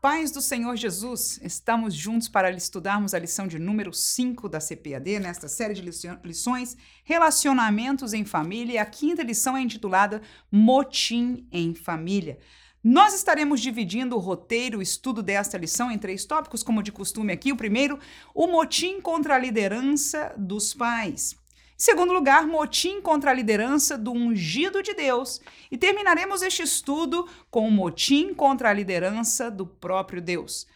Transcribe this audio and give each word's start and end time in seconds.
paz 0.00 0.30
do 0.30 0.40
Senhor 0.40 0.76
Jesus! 0.76 1.38
Estamos 1.42 1.94
juntos 1.94 2.26
para 2.26 2.50
estudarmos 2.50 3.12
a 3.12 3.18
lição 3.18 3.46
de 3.46 3.58
número 3.58 3.92
5 3.92 4.48
da 4.48 4.58
CPAD, 4.58 5.20
nesta 5.20 5.46
série 5.46 5.74
de 5.74 5.82
lições 6.24 6.74
Relacionamentos 7.04 8.14
em 8.14 8.24
Família, 8.24 8.74
e 8.74 8.78
a 8.78 8.86
quinta 8.86 9.22
lição 9.22 9.54
é 9.54 9.60
intitulada 9.60 10.22
Motim 10.50 11.46
em 11.52 11.74
Família. 11.74 12.38
Nós 12.82 13.12
estaremos 13.12 13.60
dividindo 13.60 14.16
o 14.16 14.20
roteiro, 14.20 14.78
o 14.78 14.82
estudo 14.82 15.22
desta 15.22 15.58
lição 15.58 15.90
em 15.90 15.98
três 15.98 16.24
tópicos, 16.24 16.62
como 16.62 16.82
de 16.82 16.90
costume 16.90 17.30
aqui. 17.30 17.52
O 17.52 17.56
primeiro, 17.56 17.98
o 18.34 18.46
motim 18.46 19.02
contra 19.02 19.34
a 19.34 19.38
liderança 19.38 20.34
dos 20.38 20.72
pais. 20.72 21.36
Segundo 21.80 22.12
lugar, 22.12 22.46
motim 22.46 23.00
contra 23.00 23.30
a 23.30 23.32
liderança 23.32 23.96
do 23.96 24.12
ungido 24.12 24.82
de 24.82 24.92
Deus. 24.92 25.40
E 25.70 25.78
terminaremos 25.78 26.42
este 26.42 26.62
estudo 26.62 27.26
com 27.50 27.66
o 27.66 27.70
motim 27.70 28.34
contra 28.34 28.68
a 28.68 28.72
liderança 28.74 29.50
do 29.50 29.64
próprio 29.64 30.20
Deus. 30.20 30.66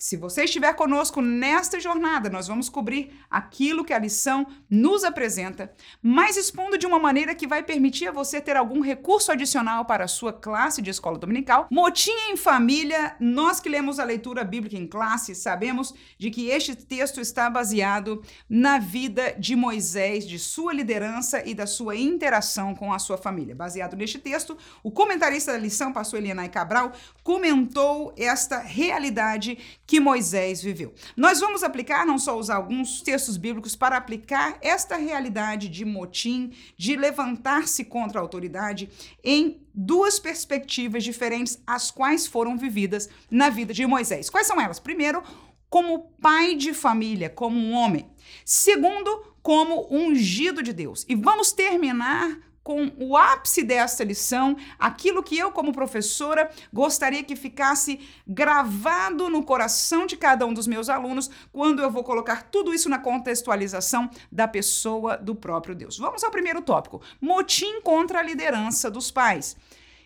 Se 0.00 0.16
você 0.16 0.44
estiver 0.44 0.72
conosco 0.72 1.20
nesta 1.20 1.78
jornada, 1.78 2.30
nós 2.30 2.48
vamos 2.48 2.70
cobrir 2.70 3.12
aquilo 3.30 3.84
que 3.84 3.92
a 3.92 3.98
lição 3.98 4.46
nos 4.68 5.04
apresenta, 5.04 5.70
mas 6.02 6.38
expondo 6.38 6.78
de 6.78 6.86
uma 6.86 6.98
maneira 6.98 7.34
que 7.34 7.46
vai 7.46 7.62
permitir 7.62 8.08
a 8.08 8.12
você 8.12 8.40
ter 8.40 8.56
algum 8.56 8.80
recurso 8.80 9.30
adicional 9.30 9.84
para 9.84 10.04
a 10.04 10.08
sua 10.08 10.32
classe 10.32 10.80
de 10.80 10.88
escola 10.88 11.18
dominical. 11.18 11.68
Motim 11.70 12.16
em 12.30 12.36
família, 12.38 13.14
nós 13.20 13.60
que 13.60 13.68
lemos 13.68 13.98
a 13.98 14.04
leitura 14.04 14.42
bíblica 14.42 14.74
em 14.74 14.86
classe, 14.86 15.34
sabemos 15.34 15.92
de 16.16 16.30
que 16.30 16.48
este 16.48 16.74
texto 16.74 17.20
está 17.20 17.50
baseado 17.50 18.22
na 18.48 18.78
vida 18.78 19.34
de 19.38 19.54
Moisés, 19.54 20.26
de 20.26 20.38
sua 20.38 20.72
liderança 20.72 21.46
e 21.46 21.54
da 21.54 21.66
sua 21.66 21.94
interação 21.94 22.74
com 22.74 22.90
a 22.90 22.98
sua 22.98 23.18
família. 23.18 23.54
Baseado 23.54 23.98
neste 23.98 24.18
texto, 24.18 24.56
o 24.82 24.90
comentarista 24.90 25.52
da 25.52 25.58
lição, 25.58 25.92
pastor 25.92 26.20
Elianai 26.20 26.48
Cabral, 26.48 26.92
comentou 27.22 28.14
esta 28.16 28.60
realidade 28.60 29.58
que 29.90 29.98
Moisés 29.98 30.62
viveu. 30.62 30.94
Nós 31.16 31.40
vamos 31.40 31.64
aplicar, 31.64 32.06
não 32.06 32.16
só 32.16 32.38
usar 32.38 32.54
alguns 32.54 33.02
textos 33.02 33.36
bíblicos 33.36 33.74
para 33.74 33.96
aplicar 33.96 34.56
esta 34.62 34.94
realidade 34.94 35.68
de 35.68 35.84
motim, 35.84 36.52
de 36.76 36.94
levantar-se 36.94 37.84
contra 37.84 38.20
a 38.20 38.22
autoridade 38.22 38.88
em 39.24 39.66
duas 39.74 40.20
perspectivas 40.20 41.02
diferentes, 41.02 41.60
as 41.66 41.90
quais 41.90 42.24
foram 42.24 42.56
vividas 42.56 43.08
na 43.28 43.50
vida 43.50 43.74
de 43.74 43.84
Moisés. 43.84 44.30
Quais 44.30 44.46
são 44.46 44.60
elas? 44.60 44.78
Primeiro, 44.78 45.24
como 45.68 46.12
pai 46.22 46.54
de 46.54 46.72
família, 46.72 47.28
como 47.28 47.58
um 47.58 47.72
homem. 47.72 48.08
Segundo, 48.44 49.34
como 49.42 49.88
ungido 49.90 50.62
de 50.62 50.72
Deus. 50.72 51.04
E 51.08 51.16
vamos 51.16 51.50
terminar 51.50 52.38
com 52.70 52.92
o 52.98 53.16
ápice 53.16 53.64
dessa 53.64 54.04
lição, 54.04 54.56
aquilo 54.78 55.24
que 55.24 55.36
eu, 55.36 55.50
como 55.50 55.72
professora, 55.72 56.48
gostaria 56.72 57.24
que 57.24 57.34
ficasse 57.34 57.98
gravado 58.24 59.28
no 59.28 59.42
coração 59.42 60.06
de 60.06 60.16
cada 60.16 60.46
um 60.46 60.54
dos 60.54 60.68
meus 60.68 60.88
alunos 60.88 61.28
quando 61.52 61.82
eu 61.82 61.90
vou 61.90 62.04
colocar 62.04 62.44
tudo 62.44 62.72
isso 62.72 62.88
na 62.88 63.00
contextualização 63.00 64.08
da 64.30 64.46
pessoa 64.46 65.16
do 65.16 65.34
próprio 65.34 65.74
Deus. 65.74 65.98
Vamos 65.98 66.22
ao 66.22 66.30
primeiro 66.30 66.62
tópico: 66.62 67.02
motim 67.20 67.80
contra 67.80 68.20
a 68.20 68.22
liderança 68.22 68.88
dos 68.88 69.10
pais. 69.10 69.56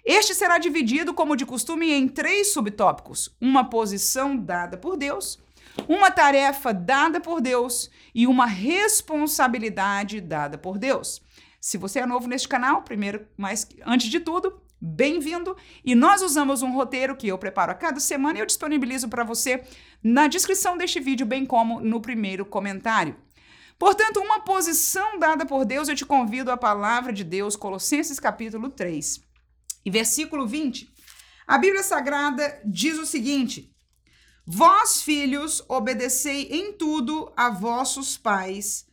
Este 0.02 0.34
será 0.34 0.56
dividido, 0.56 1.12
como 1.12 1.36
de 1.36 1.44
costume, 1.44 1.92
em 1.92 2.08
três 2.08 2.54
subtópicos: 2.54 3.28
uma 3.42 3.68
posição 3.68 4.34
dada 4.34 4.78
por 4.78 4.96
Deus, 4.96 5.38
uma 5.86 6.10
tarefa 6.10 6.72
dada 6.72 7.20
por 7.20 7.42
Deus 7.42 7.90
e 8.14 8.26
uma 8.26 8.46
responsabilidade 8.46 10.18
dada 10.18 10.56
por 10.56 10.78
Deus. 10.78 11.20
Se 11.64 11.78
você 11.78 12.00
é 12.00 12.04
novo 12.04 12.28
neste 12.28 12.46
canal, 12.46 12.82
primeiro, 12.82 13.26
mas 13.38 13.66
antes 13.86 14.10
de 14.10 14.20
tudo, 14.20 14.60
bem-vindo. 14.78 15.56
E 15.82 15.94
nós 15.94 16.20
usamos 16.20 16.60
um 16.60 16.74
roteiro 16.74 17.16
que 17.16 17.26
eu 17.26 17.38
preparo 17.38 17.72
a 17.72 17.74
cada 17.74 17.98
semana 18.00 18.36
e 18.36 18.42
eu 18.42 18.46
disponibilizo 18.46 19.08
para 19.08 19.24
você 19.24 19.64
na 20.02 20.28
descrição 20.28 20.76
deste 20.76 21.00
vídeo, 21.00 21.24
bem 21.24 21.46
como 21.46 21.80
no 21.80 22.02
primeiro 22.02 22.44
comentário. 22.44 23.16
Portanto, 23.78 24.20
uma 24.20 24.40
posição 24.40 25.18
dada 25.18 25.46
por 25.46 25.64
Deus, 25.64 25.88
eu 25.88 25.96
te 25.96 26.04
convido 26.04 26.50
à 26.50 26.56
palavra 26.58 27.10
de 27.14 27.24
Deus, 27.24 27.56
Colossenses 27.56 28.20
capítulo 28.20 28.68
3, 28.68 29.22
e 29.86 29.90
versículo 29.90 30.46
20. 30.46 30.92
A 31.46 31.56
Bíblia 31.56 31.82
Sagrada 31.82 32.60
diz 32.62 32.98
o 32.98 33.06
seguinte: 33.06 33.74
Vós, 34.46 35.00
filhos, 35.00 35.64
obedecei 35.66 36.42
em 36.42 36.74
tudo 36.74 37.32
a 37.34 37.48
vossos 37.48 38.18
pais, 38.18 38.84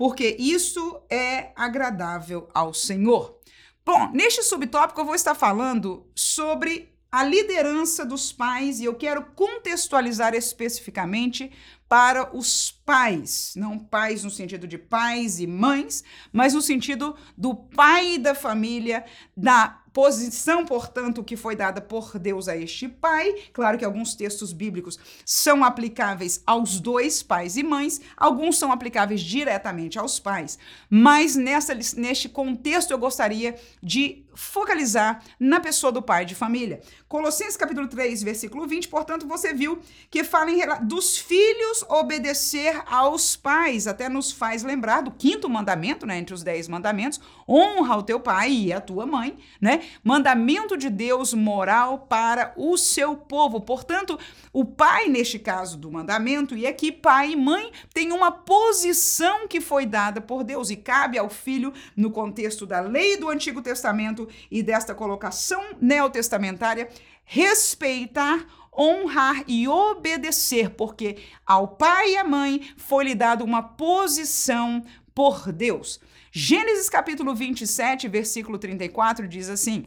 porque 0.00 0.34
isso 0.38 0.98
é 1.10 1.52
agradável 1.54 2.48
ao 2.54 2.72
Senhor. 2.72 3.38
Bom, 3.84 4.10
neste 4.14 4.42
subtópico 4.42 4.98
eu 4.98 5.04
vou 5.04 5.14
estar 5.14 5.34
falando 5.34 6.06
sobre 6.14 6.90
a 7.12 7.22
liderança 7.22 8.02
dos 8.06 8.32
pais 8.32 8.80
e 8.80 8.86
eu 8.86 8.94
quero 8.94 9.26
contextualizar 9.34 10.34
especificamente 10.34 11.52
para 11.86 12.34
os 12.34 12.70
pais, 12.70 13.52
não 13.56 13.78
pais 13.78 14.24
no 14.24 14.30
sentido 14.30 14.66
de 14.66 14.78
pais 14.78 15.38
e 15.38 15.46
mães, 15.46 16.02
mas 16.32 16.54
no 16.54 16.62
sentido 16.62 17.14
do 17.36 17.54
pai 17.54 18.16
da 18.16 18.34
família, 18.34 19.04
da 19.36 19.79
posição, 19.92 20.64
portanto, 20.64 21.24
que 21.24 21.36
foi 21.36 21.56
dada 21.56 21.80
por 21.80 22.18
Deus 22.18 22.48
a 22.48 22.56
este 22.56 22.88
pai. 22.88 23.34
Claro 23.52 23.78
que 23.78 23.84
alguns 23.84 24.14
textos 24.14 24.52
bíblicos 24.52 24.98
são 25.24 25.64
aplicáveis 25.64 26.42
aos 26.46 26.80
dois 26.80 27.22
pais 27.22 27.56
e 27.56 27.62
mães, 27.62 28.00
alguns 28.16 28.58
são 28.58 28.72
aplicáveis 28.72 29.20
diretamente 29.20 29.98
aos 29.98 30.18
pais, 30.18 30.58
mas 30.88 31.36
nessa, 31.36 31.74
neste 31.74 32.28
contexto 32.28 32.90
eu 32.90 32.98
gostaria 32.98 33.56
de 33.82 34.24
focalizar 34.34 35.22
na 35.38 35.60
pessoa 35.60 35.92
do 35.92 36.00
pai 36.00 36.24
de 36.24 36.34
família. 36.34 36.80
Colossenses 37.08 37.56
capítulo 37.56 37.88
3, 37.88 38.22
versículo 38.22 38.66
20, 38.66 38.88
portanto, 38.88 39.26
você 39.26 39.52
viu 39.52 39.80
que 40.10 40.22
fala 40.22 40.50
em, 40.50 40.60
dos 40.82 41.18
filhos 41.18 41.84
obedecer 41.88 42.80
aos 42.86 43.36
pais, 43.36 43.86
até 43.86 44.08
nos 44.08 44.30
faz 44.30 44.62
lembrar 44.62 45.02
do 45.02 45.10
quinto 45.10 45.48
mandamento, 45.48 46.06
né, 46.06 46.18
entre 46.18 46.34
os 46.34 46.42
dez 46.42 46.68
mandamentos, 46.68 47.20
honra 47.48 47.96
o 47.96 48.02
teu 48.02 48.20
pai 48.20 48.52
e 48.52 48.72
a 48.72 48.80
tua 48.80 49.04
mãe, 49.04 49.36
né? 49.60 49.79
Mandamento 50.02 50.76
de 50.76 50.88
Deus 50.88 51.34
moral 51.34 52.06
para 52.08 52.52
o 52.56 52.76
seu 52.76 53.16
povo. 53.16 53.60
Portanto, 53.60 54.18
o 54.52 54.64
pai, 54.64 55.08
neste 55.08 55.38
caso 55.38 55.76
do 55.76 55.90
mandamento, 55.90 56.56
e 56.56 56.66
aqui 56.66 56.90
pai 56.90 57.32
e 57.32 57.36
mãe 57.36 57.70
têm 57.92 58.12
uma 58.12 58.30
posição 58.30 59.46
que 59.46 59.60
foi 59.60 59.86
dada 59.86 60.20
por 60.20 60.44
Deus 60.44 60.70
e 60.70 60.76
cabe 60.76 61.18
ao 61.18 61.28
filho, 61.28 61.72
no 61.96 62.10
contexto 62.10 62.66
da 62.66 62.80
lei 62.80 63.16
do 63.16 63.28
Antigo 63.28 63.62
Testamento 63.62 64.28
e 64.50 64.62
desta 64.62 64.94
colocação 64.94 65.62
neotestamentária, 65.80 66.88
respeitar 67.24 68.46
honrar 68.76 69.42
e 69.46 69.68
obedecer, 69.68 70.70
porque 70.70 71.18
ao 71.44 71.68
pai 71.68 72.12
e 72.12 72.16
à 72.16 72.24
mãe 72.24 72.70
foi 72.76 73.04
lhe 73.04 73.14
dado 73.14 73.44
uma 73.44 73.62
posição 73.62 74.84
por 75.14 75.52
Deus. 75.52 76.00
Gênesis 76.32 76.88
capítulo 76.88 77.34
27, 77.34 78.06
versículo 78.06 78.56
34 78.56 79.26
diz 79.26 79.48
assim: 79.48 79.86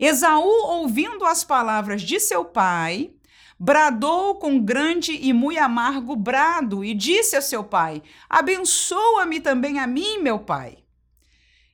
Esaú, 0.00 0.48
ouvindo 0.48 1.26
as 1.26 1.44
palavras 1.44 2.00
de 2.00 2.18
seu 2.18 2.42
pai, 2.42 3.12
bradou 3.58 4.36
com 4.36 4.58
grande 4.58 5.12
e 5.12 5.34
muito 5.34 5.60
amargo 5.60 6.16
brado 6.16 6.82
e 6.82 6.94
disse 6.94 7.36
a 7.36 7.42
seu 7.42 7.62
pai: 7.62 8.02
Abençoa-me 8.30 9.38
também 9.38 9.78
a 9.78 9.86
mim, 9.86 10.18
meu 10.22 10.38
pai. 10.38 10.78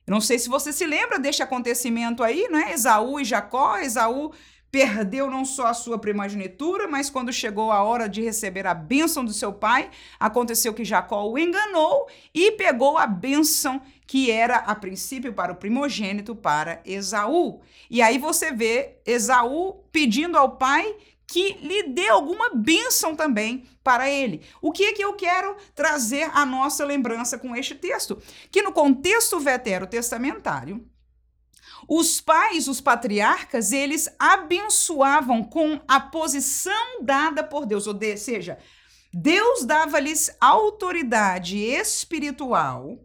Não 0.05 0.19
sei 0.19 0.37
se 0.37 0.49
você 0.49 0.73
se 0.73 0.85
lembra 0.85 1.17
deste 1.17 1.41
acontecimento 1.41 2.21
aí, 2.21 2.49
não 2.49 2.59
é? 2.59 2.73
Esaú 2.73 3.21
e 3.21 3.23
Jacó. 3.23 3.77
Esaú 3.77 4.33
perdeu 4.73 5.29
não 5.29 5.45
só 5.45 5.67
a 5.67 5.73
sua 5.75 5.99
primogenitura, 5.99 6.87
mas 6.87 7.07
quando 7.07 7.31
chegou 7.31 7.71
a 7.71 7.83
hora 7.83 8.09
de 8.09 8.23
receber 8.23 8.65
a 8.65 8.73
bênção 8.73 9.23
do 9.23 9.31
seu 9.31 9.53
pai, 9.53 9.91
aconteceu 10.19 10.73
que 10.73 10.83
Jacó 10.83 11.29
o 11.29 11.37
enganou 11.37 12.07
e 12.33 12.53
pegou 12.53 12.97
a 12.97 13.05
bênção 13.05 13.79
que 14.07 14.31
era 14.31 14.55
a 14.55 14.73
princípio 14.73 15.31
para 15.31 15.51
o 15.51 15.55
primogênito, 15.55 16.35
para 16.35 16.81
Esaú. 16.85 17.61
E 17.87 18.01
aí 18.01 18.17
você 18.17 18.51
vê 18.51 18.95
Esaú 19.05 19.75
pedindo 19.91 20.39
ao 20.39 20.57
pai 20.57 20.95
que 21.27 21.53
lhe 21.61 21.83
dê 21.89 22.09
alguma 22.09 22.49
bênção 22.55 23.15
também 23.15 23.65
para 23.83 24.09
ele. 24.09 24.41
O 24.59 24.71
que 24.71 24.85
é 24.85 24.93
que 24.93 25.05
eu 25.05 25.13
quero 25.13 25.55
trazer 25.75 26.31
à 26.33 26.47
nossa 26.47 26.83
lembrança 26.83 27.37
com 27.37 27.55
este 27.55 27.75
texto? 27.75 28.19
Que 28.49 28.63
no 28.63 28.71
contexto 28.71 29.39
veterotestamentário, 29.39 30.83
os 31.87 32.21
pais, 32.21 32.67
os 32.67 32.81
patriarcas, 32.81 33.71
eles 33.71 34.09
abençoavam 34.17 35.43
com 35.43 35.79
a 35.87 35.99
posição 35.99 37.01
dada 37.03 37.43
por 37.43 37.65
Deus, 37.65 37.87
ou 37.87 37.97
seja, 38.17 38.57
Deus 39.13 39.63
dava-lhes 39.63 40.35
autoridade 40.41 41.57
espiritual 41.57 42.97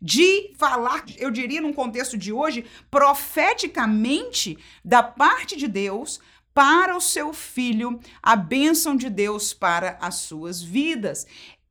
de 0.00 0.52
falar, 0.58 1.04
eu 1.16 1.30
diria 1.30 1.60
num 1.60 1.72
contexto 1.72 2.18
de 2.18 2.32
hoje, 2.32 2.64
profeticamente 2.90 4.58
da 4.84 5.00
parte 5.00 5.56
de 5.56 5.68
Deus 5.68 6.20
para 6.52 6.96
o 6.96 7.00
seu 7.00 7.32
filho, 7.32 8.00
a 8.20 8.34
bênção 8.34 8.96
de 8.96 9.08
Deus 9.08 9.54
para 9.54 9.96
as 10.00 10.16
suas 10.16 10.60
vidas. 10.60 11.24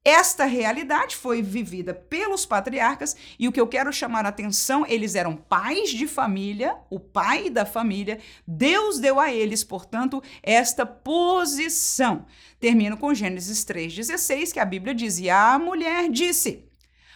Esta 0.04 0.46
realidade 0.46 1.16
foi 1.16 1.44
vivida 1.44 1.94
pelos 1.94 2.44
patriarcas 2.44 3.16
e 3.38 3.48
o 3.48 3.52
que 3.52 3.62
eu 3.62 3.68
quero 3.68 3.94
chamar 3.94 4.26
a 4.26 4.30
atenção, 4.30 4.84
eles 4.88 5.14
eram 5.14 5.36
pais 5.36 5.92
de 5.92 6.08
família, 6.08 6.76
o 6.90 7.00
pai 7.00 7.52
da 7.52 7.68
família, 7.68 8.20
Deus 8.48 8.98
deu 8.98 9.20
a 9.20 9.32
eles, 9.32 9.64
portanto, 9.64 10.22
esta 10.42 10.88
posição. 10.88 12.26
Termino 12.60 12.98
com 12.98 13.14
Gênesis 13.14 13.64
3,16, 13.64 14.52
que 14.52 14.60
a 14.60 14.66
Bíblia 14.66 14.96
diz: 14.96 15.20
E 15.20 15.30
a 15.30 15.60
mulher 15.60 16.10
disse: 16.10 16.68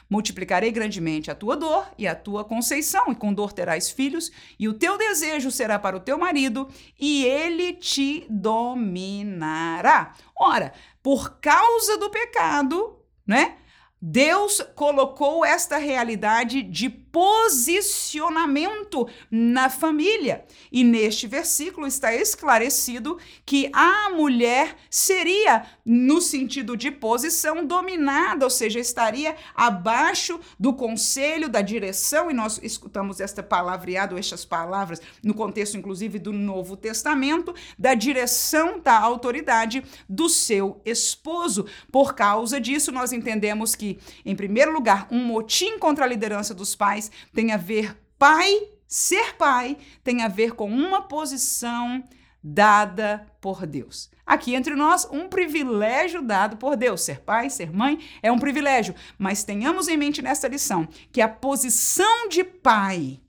Multiplicarei 0.07 0.71
grandemente 0.71 1.31
a 1.31 1.35
tua 1.35 1.57
dor 1.57 1.87
e 1.97 2.07
a 2.07 2.13
tua 2.13 2.45
conceição, 2.45 3.11
e 3.11 3.15
com 3.15 3.33
dor 3.33 3.51
terás 3.51 3.89
filhos, 3.89 4.31
e 4.59 4.67
o 4.67 4.73
teu 4.73 4.97
desejo 4.97 5.49
será 5.49 5.79
para 5.79 5.97
o 5.97 5.99
teu 5.99 6.19
marido, 6.19 6.69
e 6.99 7.25
ele 7.25 7.73
te 7.73 8.27
dominará. 8.29 10.13
Ora, 10.37 10.73
por 11.05 11.39
causa 11.39 11.99
do 11.99 12.09
pecado, 12.09 12.99
né? 13.27 13.57
Deus 14.01 14.59
colocou 14.73 15.45
esta 15.45 15.77
realidade 15.77 16.63
de 16.63 16.89
posicionamento 17.15 19.07
na 19.31 19.69
família. 19.69 20.43
E 20.69 20.83
neste 20.83 21.27
versículo 21.27 21.87
está 21.87 22.13
esclarecido 22.13 23.17
que 23.45 23.69
a 23.71 24.09
mulher 24.09 24.75
seria, 24.89 25.65
no 25.85 26.19
sentido 26.19 26.75
de 26.75 26.91
posição, 26.91 27.65
dominada, 27.65 28.43
ou 28.43 28.49
seja, 28.49 28.81
estaria 28.81 29.33
abaixo 29.55 30.41
do 30.59 30.73
conselho, 30.73 31.47
da 31.47 31.61
direção, 31.61 32.29
e 32.29 32.33
nós 32.33 32.59
escutamos 32.61 33.21
esta 33.21 33.41
palavreado, 33.41 34.17
estas 34.17 34.43
palavras, 34.43 35.01
no 35.23 35.33
contexto, 35.33 35.77
inclusive, 35.77 36.19
do 36.19 36.33
Novo 36.33 36.75
Testamento, 36.75 37.55
da 37.79 37.93
direção 37.93 38.81
da 38.81 38.99
autoridade 38.99 39.85
do 40.09 40.27
seu 40.27 40.81
esposo. 40.83 41.65
Por 41.89 42.13
causa 42.13 42.59
disso, 42.59 42.91
nós 42.91 43.13
entendemos 43.13 43.73
que, 43.73 43.99
em 44.25 44.35
primeiro 44.35 44.73
lugar, 44.73 45.07
um 45.09 45.23
motim 45.23 45.79
contra 45.79 46.03
a 46.03 46.07
liderança 46.09 46.53
dos 46.53 46.75
pais 46.75 47.04
tem 47.33 47.51
a 47.51 47.57
ver 47.57 47.97
pai, 48.17 48.51
ser 48.87 49.35
pai 49.35 49.77
tem 50.03 50.21
a 50.21 50.27
ver 50.27 50.53
com 50.53 50.69
uma 50.69 51.01
posição 51.01 52.03
dada 52.43 53.25
por 53.41 53.65
Deus. 53.65 54.11
Aqui 54.25 54.55
entre 54.55 54.75
nós, 54.75 55.07
um 55.11 55.27
privilégio 55.27 56.21
dado 56.21 56.57
por 56.57 56.75
Deus. 56.75 57.01
Ser 57.01 57.21
pai, 57.21 57.49
ser 57.49 57.71
mãe 57.71 57.99
é 58.21 58.31
um 58.31 58.39
privilégio, 58.39 58.93
mas 59.17 59.43
tenhamos 59.43 59.87
em 59.87 59.97
mente 59.97 60.21
nesta 60.21 60.47
lição 60.47 60.87
que 61.11 61.21
a 61.21 61.27
posição 61.27 62.27
de 62.29 62.43
pai, 62.43 63.19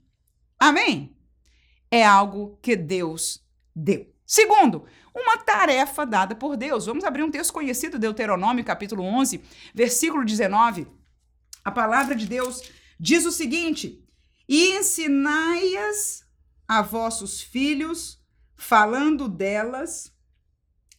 amém? 0.59 1.15
É 1.89 2.05
algo 2.05 2.59
que 2.61 2.75
Deus 2.75 3.43
deu. 3.75 4.11
Segundo, 4.25 4.85
uma 5.15 5.37
tarefa 5.37 6.05
dada 6.05 6.35
por 6.35 6.57
Deus. 6.57 6.85
Vamos 6.85 7.03
abrir 7.03 7.23
um 7.23 7.31
texto 7.31 7.53
conhecido, 7.53 7.97
Deuteronômio, 7.97 8.63
capítulo 8.63 9.03
11, 9.03 9.41
versículo 9.73 10.23
19. 10.25 10.87
A 11.63 11.71
palavra 11.71 12.15
de 12.15 12.27
Deus 12.27 12.61
diz 12.99 13.25
o 13.25 13.31
seguinte: 13.31 14.03
E 14.47 14.77
ensinai-as 14.77 16.25
a 16.67 16.81
vossos 16.81 17.41
filhos, 17.41 18.21
falando 18.55 19.27
delas, 19.27 20.13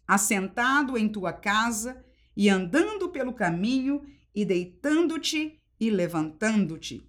assentado 0.07 0.97
em 0.97 1.09
tua 1.09 1.33
casa, 1.33 2.05
e 2.37 2.49
andando 2.49 3.09
pelo 3.09 3.33
caminho, 3.33 4.03
e 4.35 4.45
deitando-te 4.45 5.61
e 5.81 5.91
levantando-te. 5.91 7.07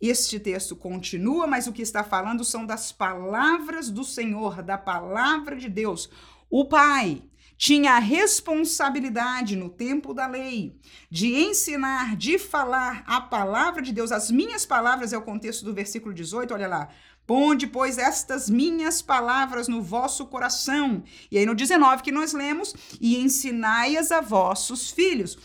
Este 0.00 0.40
texto 0.40 0.74
continua, 0.74 1.46
mas 1.46 1.66
o 1.66 1.72
que 1.72 1.82
está 1.82 2.02
falando 2.02 2.42
são 2.42 2.64
das 2.64 2.90
palavras 2.90 3.90
do 3.90 4.02
Senhor, 4.02 4.62
da 4.62 4.78
palavra 4.78 5.56
de 5.56 5.68
Deus. 5.68 6.08
O 6.48 6.64
Pai 6.64 7.29
tinha 7.60 7.92
a 7.92 7.98
responsabilidade 7.98 9.54
no 9.54 9.68
tempo 9.68 10.14
da 10.14 10.26
lei 10.26 10.80
de 11.10 11.34
ensinar, 11.34 12.16
de 12.16 12.38
falar 12.38 13.04
a 13.06 13.20
palavra 13.20 13.82
de 13.82 13.92
Deus. 13.92 14.10
As 14.10 14.30
minhas 14.30 14.64
palavras 14.64 15.12
é 15.12 15.18
o 15.18 15.22
contexto 15.22 15.62
do 15.62 15.74
versículo 15.74 16.14
18, 16.14 16.54
olha 16.54 16.66
lá. 16.66 16.88
Ponde, 17.26 17.66
pois, 17.66 17.98
estas 17.98 18.48
minhas 18.48 19.02
palavras 19.02 19.68
no 19.68 19.82
vosso 19.82 20.24
coração. 20.24 21.04
E 21.30 21.36
aí 21.36 21.44
no 21.44 21.54
19 21.54 22.02
que 22.02 22.10
nós 22.10 22.32
lemos, 22.32 22.74
e 22.98 23.18
ensinai-as 23.18 24.10
a 24.10 24.22
vossos 24.22 24.90
filhos 24.90 25.36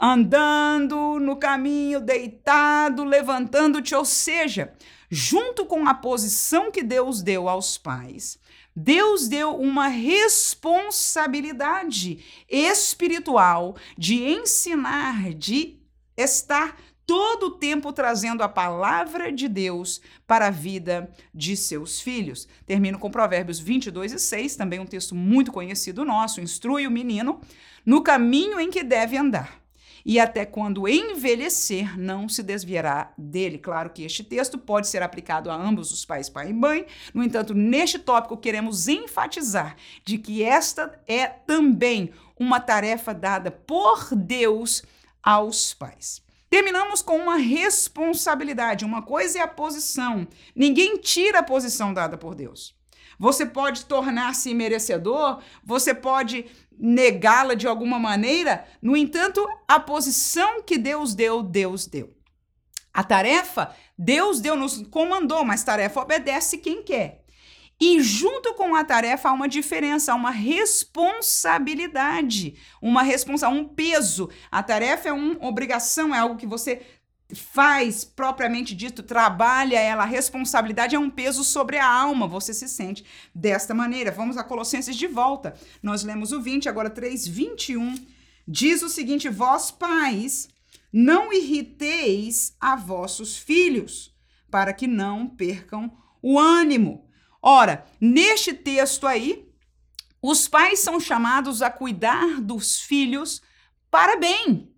andando 0.00 1.18
no 1.18 1.34
caminho, 1.34 2.00
deitado, 2.00 3.02
levantando-te, 3.02 3.92
ou 3.92 4.04
seja, 4.04 4.72
junto 5.10 5.66
com 5.66 5.88
a 5.88 5.94
posição 5.94 6.70
que 6.70 6.84
Deus 6.84 7.22
deu 7.22 7.48
aos 7.48 7.76
pais, 7.76 8.38
Deus 8.74 9.28
deu 9.28 9.54
uma 9.56 9.88
responsabilidade 9.88 12.24
espiritual 12.48 13.76
de 13.96 14.22
ensinar, 14.22 15.34
de 15.34 15.78
estar 16.16 16.80
todo 17.06 17.46
o 17.46 17.50
tempo 17.50 17.92
trazendo 17.92 18.42
a 18.42 18.48
palavra 18.48 19.30
de 19.32 19.48
Deus 19.48 20.00
para 20.28 20.46
a 20.46 20.50
vida 20.50 21.10
de 21.34 21.56
seus 21.56 22.00
filhos. 22.00 22.46
Termino 22.64 23.00
com 23.00 23.10
Provérbios 23.10 23.58
22 23.58 24.12
e 24.12 24.18
6, 24.18 24.54
também 24.54 24.78
um 24.78 24.86
texto 24.86 25.12
muito 25.14 25.50
conhecido 25.50 26.04
nosso. 26.04 26.40
Instrui 26.40 26.86
o 26.86 26.90
menino 26.90 27.40
no 27.84 28.02
caminho 28.02 28.60
em 28.60 28.70
que 28.70 28.84
deve 28.84 29.16
andar 29.16 29.60
e 30.04 30.18
até 30.18 30.44
quando 30.44 30.88
envelhecer 30.88 31.98
não 31.98 32.28
se 32.28 32.42
desviará 32.42 33.12
dele. 33.16 33.58
Claro 33.58 33.90
que 33.90 34.04
este 34.04 34.22
texto 34.24 34.58
pode 34.58 34.88
ser 34.88 35.02
aplicado 35.02 35.50
a 35.50 35.54
ambos 35.54 35.92
os 35.92 36.04
pais, 36.04 36.28
pai 36.28 36.50
e 36.50 36.54
mãe. 36.54 36.86
No 37.12 37.22
entanto, 37.22 37.54
neste 37.54 37.98
tópico 37.98 38.36
queremos 38.36 38.88
enfatizar 38.88 39.76
de 40.04 40.18
que 40.18 40.42
esta 40.42 40.98
é 41.06 41.26
também 41.26 42.12
uma 42.38 42.60
tarefa 42.60 43.12
dada 43.12 43.50
por 43.50 44.14
Deus 44.14 44.82
aos 45.22 45.74
pais. 45.74 46.22
Terminamos 46.48 47.00
com 47.00 47.16
uma 47.16 47.36
responsabilidade. 47.36 48.84
Uma 48.84 49.02
coisa 49.02 49.38
é 49.38 49.42
a 49.42 49.46
posição. 49.46 50.26
Ninguém 50.54 50.96
tira 50.96 51.38
a 51.38 51.44
posição 51.44 51.94
dada 51.94 52.18
por 52.18 52.34
Deus. 52.34 52.74
Você 53.20 53.44
pode 53.44 53.84
tornar-se 53.84 54.54
merecedor, 54.54 55.42
você 55.62 55.92
pode 55.92 56.46
negá-la 56.72 57.52
de 57.52 57.68
alguma 57.68 57.98
maneira, 57.98 58.64
no 58.80 58.96
entanto, 58.96 59.46
a 59.68 59.78
posição 59.78 60.62
que 60.62 60.78
Deus 60.78 61.14
deu, 61.14 61.42
Deus 61.42 61.86
deu. 61.86 62.16
A 62.94 63.04
tarefa, 63.04 63.76
Deus 63.96 64.40
deu, 64.40 64.56
nos 64.56 64.86
comandou, 64.86 65.44
mas 65.44 65.62
tarefa 65.62 66.00
obedece 66.00 66.56
quem 66.56 66.82
quer. 66.82 67.22
E 67.78 68.00
junto 68.00 68.54
com 68.54 68.74
a 68.74 68.84
tarefa 68.84 69.28
há 69.28 69.32
uma 69.32 69.48
diferença, 69.48 70.12
há 70.12 70.14
uma 70.14 70.30
responsabilidade, 70.30 72.54
uma 72.80 73.02
responsa 73.02 73.50
um 73.50 73.66
peso. 73.66 74.30
A 74.50 74.62
tarefa 74.62 75.10
é 75.10 75.12
uma 75.12 75.46
obrigação, 75.46 76.14
é 76.14 76.18
algo 76.18 76.36
que 76.36 76.46
você 76.46 76.80
faz 77.34 78.04
propriamente 78.04 78.74
dito, 78.74 79.02
trabalha 79.02 79.78
ela, 79.78 80.02
a 80.02 80.06
responsabilidade 80.06 80.94
é 80.94 80.98
um 80.98 81.10
peso 81.10 81.44
sobre 81.44 81.78
a 81.78 81.88
alma, 81.88 82.26
você 82.26 82.52
se 82.52 82.68
sente 82.68 83.04
desta 83.34 83.74
maneira. 83.74 84.10
Vamos 84.10 84.36
a 84.36 84.44
Colossenses 84.44 84.96
de 84.96 85.06
volta. 85.06 85.54
Nós 85.82 86.02
lemos 86.02 86.32
o 86.32 86.40
20, 86.40 86.68
agora 86.68 86.90
3, 86.90 87.26
21. 87.26 87.94
Diz 88.46 88.82
o 88.82 88.88
seguinte: 88.88 89.28
Vós, 89.28 89.70
pais, 89.70 90.48
não 90.92 91.32
irriteis 91.32 92.54
a 92.60 92.76
vossos 92.76 93.36
filhos, 93.36 94.14
para 94.50 94.72
que 94.72 94.86
não 94.86 95.28
percam 95.28 95.92
o 96.22 96.38
ânimo. 96.38 97.08
Ora, 97.42 97.86
neste 98.00 98.52
texto 98.52 99.06
aí, 99.06 99.48
os 100.22 100.46
pais 100.48 100.80
são 100.80 101.00
chamados 101.00 101.62
a 101.62 101.70
cuidar 101.70 102.40
dos 102.40 102.80
filhos 102.80 103.40
para 103.90 104.16
bem. 104.16 104.70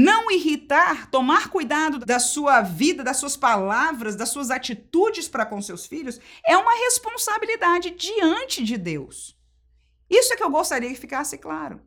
Não 0.00 0.30
irritar, 0.30 1.10
tomar 1.10 1.48
cuidado 1.48 1.98
da 1.98 2.20
sua 2.20 2.60
vida, 2.60 3.02
das 3.02 3.16
suas 3.16 3.36
palavras, 3.36 4.14
das 4.14 4.28
suas 4.28 4.48
atitudes 4.48 5.26
para 5.26 5.44
com 5.44 5.60
seus 5.60 5.86
filhos, 5.86 6.20
é 6.46 6.56
uma 6.56 6.72
responsabilidade 6.72 7.90
diante 7.90 8.62
de 8.62 8.76
Deus. 8.76 9.36
Isso 10.08 10.32
é 10.32 10.36
que 10.36 10.44
eu 10.44 10.50
gostaria 10.50 10.88
que 10.90 10.94
ficasse 11.00 11.36
claro. 11.36 11.80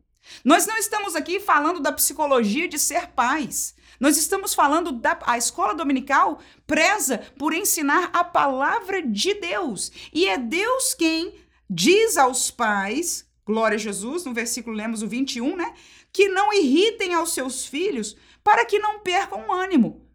Nós 0.44 0.66
não 0.66 0.76
estamos 0.76 1.16
aqui 1.16 1.40
falando 1.40 1.80
da 1.80 1.90
psicologia 1.90 2.68
de 2.68 2.78
ser 2.78 3.06
pais. 3.12 3.74
Nós 3.98 4.18
estamos 4.18 4.52
falando 4.52 4.92
da 4.92 5.18
a 5.22 5.38
escola 5.38 5.74
dominical 5.74 6.38
preza 6.66 7.16
por 7.38 7.54
ensinar 7.54 8.10
a 8.12 8.22
palavra 8.22 9.00
de 9.00 9.32
Deus. 9.32 9.90
E 10.12 10.28
é 10.28 10.36
Deus 10.36 10.92
quem 10.92 11.40
diz 11.68 12.18
aos 12.18 12.50
pais, 12.50 13.26
glória 13.46 13.76
a 13.76 13.78
Jesus, 13.78 14.26
no 14.26 14.34
versículo 14.34 14.76
lemos 14.76 15.00
o 15.00 15.08
21, 15.08 15.56
né? 15.56 15.72
Que 16.12 16.28
não 16.28 16.52
irritem 16.52 17.14
aos 17.14 17.32
seus 17.32 17.66
filhos, 17.66 18.16
para 18.44 18.64
que 18.64 18.78
não 18.78 19.00
percam 19.00 19.48
o 19.48 19.52
ânimo. 19.52 20.06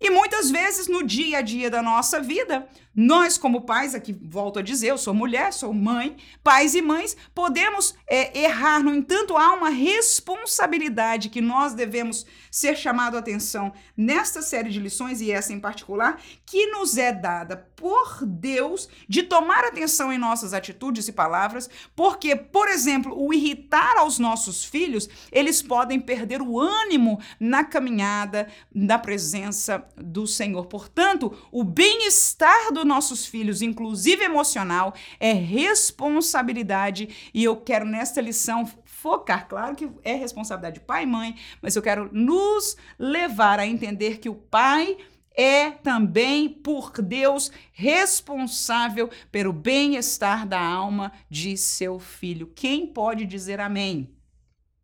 E 0.00 0.08
muitas 0.08 0.50
vezes 0.50 0.86
no 0.86 1.02
dia 1.02 1.38
a 1.38 1.42
dia 1.42 1.68
da 1.68 1.82
nossa 1.82 2.20
vida, 2.20 2.66
nós, 2.94 3.38
como 3.38 3.62
pais, 3.62 3.94
aqui 3.94 4.12
volto 4.12 4.58
a 4.58 4.62
dizer, 4.62 4.88
eu 4.88 4.98
sou 4.98 5.14
mulher, 5.14 5.52
sou 5.52 5.72
mãe, 5.72 6.16
pais 6.42 6.74
e 6.74 6.82
mães, 6.82 7.16
podemos 7.34 7.94
é, 8.06 8.36
errar. 8.38 8.82
No 8.82 8.94
entanto, 8.94 9.36
há 9.36 9.52
uma 9.52 9.70
responsabilidade 9.70 11.28
que 11.28 11.40
nós 11.40 11.72
devemos 11.72 12.26
ser 12.50 12.76
chamado 12.76 13.16
a 13.16 13.20
atenção 13.20 13.72
nesta 13.96 14.42
série 14.42 14.70
de 14.70 14.80
lições, 14.80 15.20
e 15.20 15.30
essa 15.30 15.52
em 15.52 15.60
particular, 15.60 16.20
que 16.44 16.66
nos 16.66 16.98
é 16.98 17.12
dada 17.12 17.56
por 17.76 18.26
Deus 18.26 18.88
de 19.08 19.22
tomar 19.22 19.64
atenção 19.64 20.12
em 20.12 20.18
nossas 20.18 20.52
atitudes 20.52 21.06
e 21.06 21.12
palavras, 21.12 21.70
porque, 21.94 22.34
por 22.34 22.68
exemplo, 22.68 23.14
o 23.16 23.32
irritar 23.32 23.96
aos 23.98 24.18
nossos 24.18 24.64
filhos, 24.64 25.08
eles 25.30 25.62
podem 25.62 26.00
perder 26.00 26.42
o 26.42 26.58
ânimo 26.58 27.20
na 27.38 27.62
caminhada, 27.62 28.48
na 28.74 28.98
presença 28.98 29.86
do 29.96 30.26
Senhor. 30.26 30.66
Portanto, 30.66 31.36
o 31.52 31.62
bem-estar 31.62 32.72
dos 32.80 32.88
nossos 32.88 33.26
filhos, 33.26 33.60
inclusive 33.62 34.24
emocional, 34.24 34.94
é 35.18 35.32
responsabilidade 35.32 37.30
e 37.32 37.44
eu 37.44 37.56
quero 37.56 37.84
nesta 37.84 38.20
lição 38.20 38.68
focar. 38.84 39.46
Claro 39.48 39.76
que 39.76 39.90
é 40.02 40.14
responsabilidade 40.14 40.80
de 40.80 40.86
pai 40.86 41.02
e 41.02 41.06
mãe, 41.06 41.36
mas 41.60 41.76
eu 41.76 41.82
quero 41.82 42.08
nos 42.12 42.76
levar 42.98 43.60
a 43.60 43.66
entender 43.66 44.18
que 44.18 44.28
o 44.28 44.34
pai 44.34 44.96
é 45.34 45.70
também 45.70 46.48
por 46.48 46.90
Deus 47.00 47.50
responsável 47.72 49.08
pelo 49.30 49.52
bem-estar 49.52 50.46
da 50.46 50.60
alma 50.60 51.12
de 51.28 51.56
seu 51.56 51.98
filho. 51.98 52.50
Quem 52.54 52.86
pode 52.86 53.24
dizer 53.26 53.60
amém? 53.60 54.14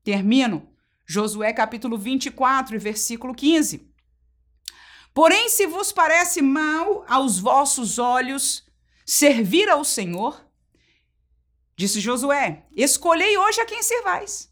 Termino. 0.04 0.68
Josué 1.08 1.52
capítulo 1.52 1.96
24, 1.96 2.80
versículo 2.80 3.32
15. 3.32 3.86
Porém, 5.16 5.49
se 5.49 5.66
vos 5.66 5.90
parece 5.90 6.42
mal 6.42 7.02
aos 7.08 7.38
vossos 7.38 7.99
olhos 7.99 8.62
servir 9.06 9.66
ao 9.66 9.82
Senhor, 9.82 10.46
Disse 11.75 12.00
Josué: 12.00 12.64
Escolhei 12.75 13.37
hoje 13.38 13.61
a 13.61 13.64
quem 13.66 13.82
servais. 13.82 14.50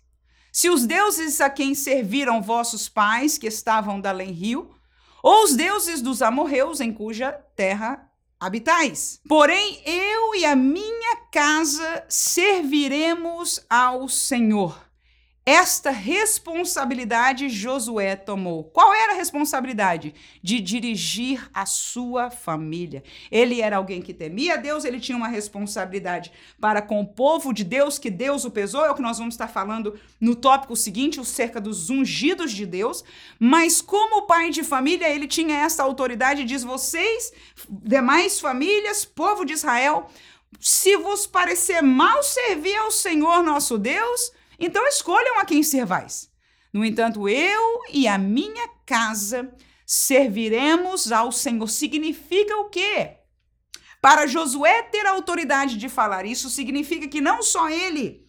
Se 0.51 0.71
os 0.71 0.87
deuses 0.87 1.41
a 1.41 1.51
quem 1.51 1.75
serviram 1.75 2.41
vossos 2.41 2.89
pais, 2.89 3.37
que 3.37 3.47
estavam 3.47 4.01
da 4.01 4.09
além 4.11 4.31
rio, 4.31 4.75
ou 5.23 5.45
os 5.45 5.55
deuses 5.55 6.01
dos 6.01 6.23
amorreus 6.23 6.81
em 6.81 6.93
cuja 6.93 7.33
terra 7.55 8.11
habitais. 8.41 9.21
Porém, 9.29 9.83
eu 9.85 10.35
e 10.35 10.47
a 10.47 10.57
minha 10.57 11.17
casa 11.31 12.05
serviremos 12.09 13.65
ao 13.69 14.09
Senhor. 14.09 14.94
Esta 15.47 15.91
responsabilidade 15.91 17.51
Josué 17.51 18.17
tomou. 18.17 18.65
Qual 18.65 18.95
era 18.95 19.13
a 19.13 19.17
responsabilidade? 19.17 20.15
De 20.43 20.59
dirigir 20.59 21.51
a 21.53 21.67
sua 21.67 22.31
família. 22.31 23.05
Ele 23.31 23.61
era 23.61 23.77
alguém 23.77 24.01
que 24.01 24.15
temia 24.15 24.57
Deus, 24.57 24.87
ele 24.87 24.99
tinha 24.99 25.19
uma 25.19 25.29
responsabilidade 25.29 26.33
para 26.59 26.81
com 26.81 27.03
o 27.03 27.07
povo 27.07 27.53
de 27.53 27.63
Deus, 27.63 27.99
que 27.99 28.11
Deus 28.11 28.47
o 28.47 28.51
pesou, 28.51 28.87
é 28.87 28.91
o 28.91 28.95
que 28.95 29.03
nós 29.03 29.19
vamos 29.19 29.35
estar 29.35 29.49
falando 29.49 30.01
no 30.19 30.35
tópico 30.35 30.75
seguinte, 30.75 31.21
o 31.21 31.25
cerca 31.27 31.61
dos 31.61 31.91
ungidos 31.91 32.51
de 32.51 32.65
Deus. 32.65 33.05
Mas 33.39 33.83
como 33.83 34.27
pai 34.27 34.49
de 34.49 34.63
família, 34.63 35.11
ele 35.11 35.29
tinha 35.29 35.59
essa 35.59 35.83
autoridade, 35.83 36.45
diz 36.45 36.65
vocês, 36.65 37.33
demais 37.69 38.41
famílias, 38.41 39.05
povo 39.05 39.45
de 39.45 39.53
Israel, 39.53 40.09
se 40.59 40.97
vos 40.97 41.27
parecer 41.27 41.83
mal 41.83 42.23
servir 42.23 42.77
ao 42.77 42.91
Senhor 42.91 43.43
nosso 43.43 43.77
Deus, 43.77 44.33
então 44.65 44.87
escolham 44.87 45.39
a 45.39 45.45
quem 45.45 45.63
servais. 45.63 46.31
No 46.73 46.85
entanto, 46.85 47.29
eu 47.29 47.83
e 47.91 48.09
a 48.09 48.19
minha 48.19 48.69
casa 48.85 49.55
serviremos 49.87 51.13
ao 51.13 51.31
Senhor. 51.31 51.69
Significa 51.69 52.57
o 52.57 52.69
quê? 52.69 53.19
Para 54.01 54.27
Josué 54.27 54.83
ter 54.83 55.07
a 55.07 55.13
autoridade 55.13 55.77
de 55.77 55.89
falar 55.89 56.27
isso, 56.27 56.51
significa 56.51 57.09
que 57.09 57.21
não 57.21 57.43
só 57.43 57.71
ele 57.71 58.27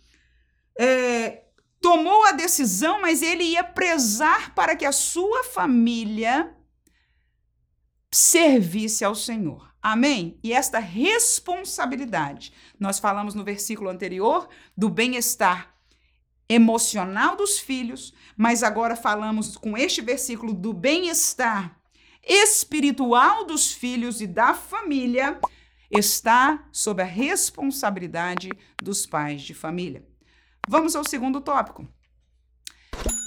é, 0.80 1.44
tomou 1.82 2.25
a 2.25 2.32
decisão, 2.32 3.01
mas 3.01 3.22
ele 3.22 3.44
ia 3.44 3.63
prezar 3.63 4.54
para 4.56 4.75
que 4.75 4.86
a 4.86 4.92
sua 4.92 5.44
família 5.44 6.56
servisse 8.12 9.04
ao 9.04 9.13
Senhor. 9.13 9.70
Amém? 9.82 10.39
E 10.44 10.54
esta 10.54 10.80
responsabilidade, 10.80 12.54
nós 12.80 12.98
falamos 12.98 13.36
no 13.36 13.44
versículo 13.44 13.89
anterior 13.89 14.48
do 14.75 14.89
bem-estar 14.89 15.75
emocional 16.48 17.36
dos 17.36 17.60
filhos, 17.60 18.14
mas 18.38 18.64
agora 18.64 18.96
falamos 18.96 19.58
com 19.58 19.78
este 19.78 20.02
versículo 20.02 20.54
do 20.54 20.74
bem-estar 20.74 21.80
espiritual 22.25 23.46
dos 23.46 23.72
filhos 23.72 24.20
e 24.20 24.28
da 24.28 24.54
família, 24.54 25.40
está 25.92 26.68
sob 26.72 27.02
a 27.02 27.06
responsabilidade 27.06 28.50
dos 28.82 29.06
pais 29.06 29.44
de 29.44 29.54
família. 29.54 30.06
Vamos 30.68 30.96
ao 30.96 31.08
segundo 31.08 31.40
tópico. 31.40 31.88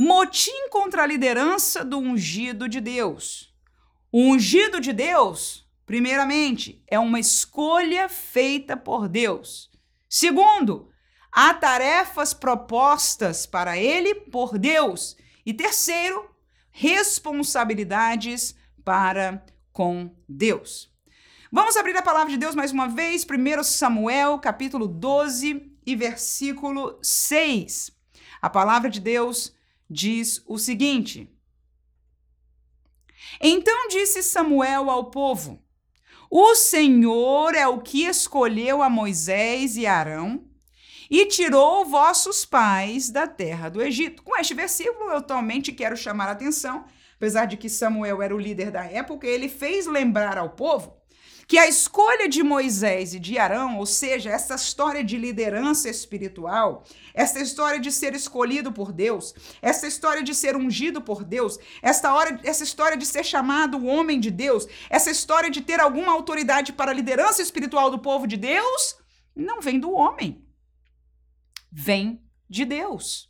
Motim 0.01 0.69
contra 0.71 1.05
a 1.05 1.07
liderança 1.07 1.85
do 1.85 1.99
ungido 1.99 2.69
de 2.69 2.81
Deus. 2.81 3.55
O 4.11 4.23
ungido 4.23 4.81
de 4.81 4.93
Deus, 4.93 5.69
primeiramente, 5.87 6.83
é 6.89 6.99
uma 6.99 7.21
escolha 7.21 8.09
feita 8.09 8.77
por 8.77 9.09
Deus. 9.09 9.71
Segundo, 10.09 10.91
Há 11.40 11.54
tarefas 11.54 12.35
propostas 12.35 13.47
para 13.47 13.78
ele 13.78 14.12
por 14.12 14.59
Deus. 14.59 15.16
E 15.47 15.54
terceiro, 15.54 16.28
responsabilidades 16.73 18.57
para 18.85 19.47
com 19.73 20.12
Deus. 20.28 20.92
Vamos 21.52 21.76
abrir 21.76 21.97
a 21.97 22.02
palavra 22.02 22.33
de 22.33 22.37
Deus 22.37 22.57
mais 22.57 22.73
uma 22.73 22.88
vez, 22.88 23.25
1 23.25 23.62
Samuel, 23.62 24.40
capítulo 24.40 24.88
12 24.88 25.78
e 25.87 25.95
versículo 25.95 26.99
6. 27.00 27.92
A 28.42 28.50
palavra 28.50 28.90
de 28.90 28.99
Deus 28.99 29.54
diz 29.88 30.42
o 30.45 30.59
seguinte: 30.59 31.33
Então 33.40 33.87
disse 33.87 34.25
Samuel 34.25 34.90
ao 34.90 35.09
povo: 35.09 35.62
O 36.28 36.57
Senhor 36.57 37.54
é 37.54 37.68
o 37.68 37.80
que 37.80 38.07
escolheu 38.07 38.83
a 38.83 38.90
Moisés 38.90 39.76
e 39.76 39.87
Arão 39.87 40.48
e 41.11 41.27
tirou 41.27 41.85
vossos 41.85 42.45
pais 42.45 43.11
da 43.11 43.27
terra 43.27 43.69
do 43.69 43.83
Egito. 43.83 44.23
Com 44.23 44.37
este 44.37 44.55
versículo, 44.55 45.11
eu 45.11 45.17
atualmente 45.19 45.73
quero 45.73 45.97
chamar 45.97 46.29
a 46.29 46.33
atenção, 46.33 46.85
apesar 47.17 47.47
de 47.47 47.57
que 47.57 47.69
Samuel 47.69 48.23
era 48.23 48.35
o 48.35 48.38
líder 48.38 48.71
da 48.71 48.85
época, 48.85 49.27
ele 49.27 49.49
fez 49.49 49.87
lembrar 49.87 50.37
ao 50.37 50.50
povo 50.50 50.99
que 51.49 51.57
a 51.57 51.67
escolha 51.67 52.29
de 52.29 52.43
Moisés 52.43 53.15
e 53.15 53.19
de 53.19 53.38
Arão, 53.38 53.79
ou 53.79 53.87
seja, 53.87 54.29
essa 54.29 54.55
história 54.55 55.03
de 55.03 55.17
liderança 55.17 55.88
espiritual, 55.88 56.85
essa 57.15 57.41
história 57.41 57.81
de 57.81 57.91
ser 57.91 58.15
escolhido 58.15 58.71
por 58.71 58.93
Deus, 58.93 59.35
essa 59.62 59.87
história 59.87 60.23
de 60.23 60.35
ser 60.35 60.55
ungido 60.57 61.00
por 61.00 61.25
Deus, 61.25 61.59
essa, 61.81 62.12
hora, 62.12 62.38
essa 62.45 62.62
história 62.62 62.99
de 62.99 63.07
ser 63.07 63.25
chamado 63.25 63.87
homem 63.87 64.21
de 64.21 64.31
Deus, 64.31 64.69
essa 64.91 65.11
história 65.11 65.49
de 65.49 65.62
ter 65.62 65.81
alguma 65.81 66.12
autoridade 66.12 66.71
para 66.71 66.91
a 66.91 66.95
liderança 66.95 67.41
espiritual 67.41 67.91
do 67.91 67.99
povo 67.99 68.27
de 68.27 68.37
Deus, 68.37 68.97
não 69.35 69.62
vem 69.62 69.81
do 69.81 69.91
homem 69.91 70.47
vem 71.71 72.23
de 72.49 72.65
Deus. 72.65 73.29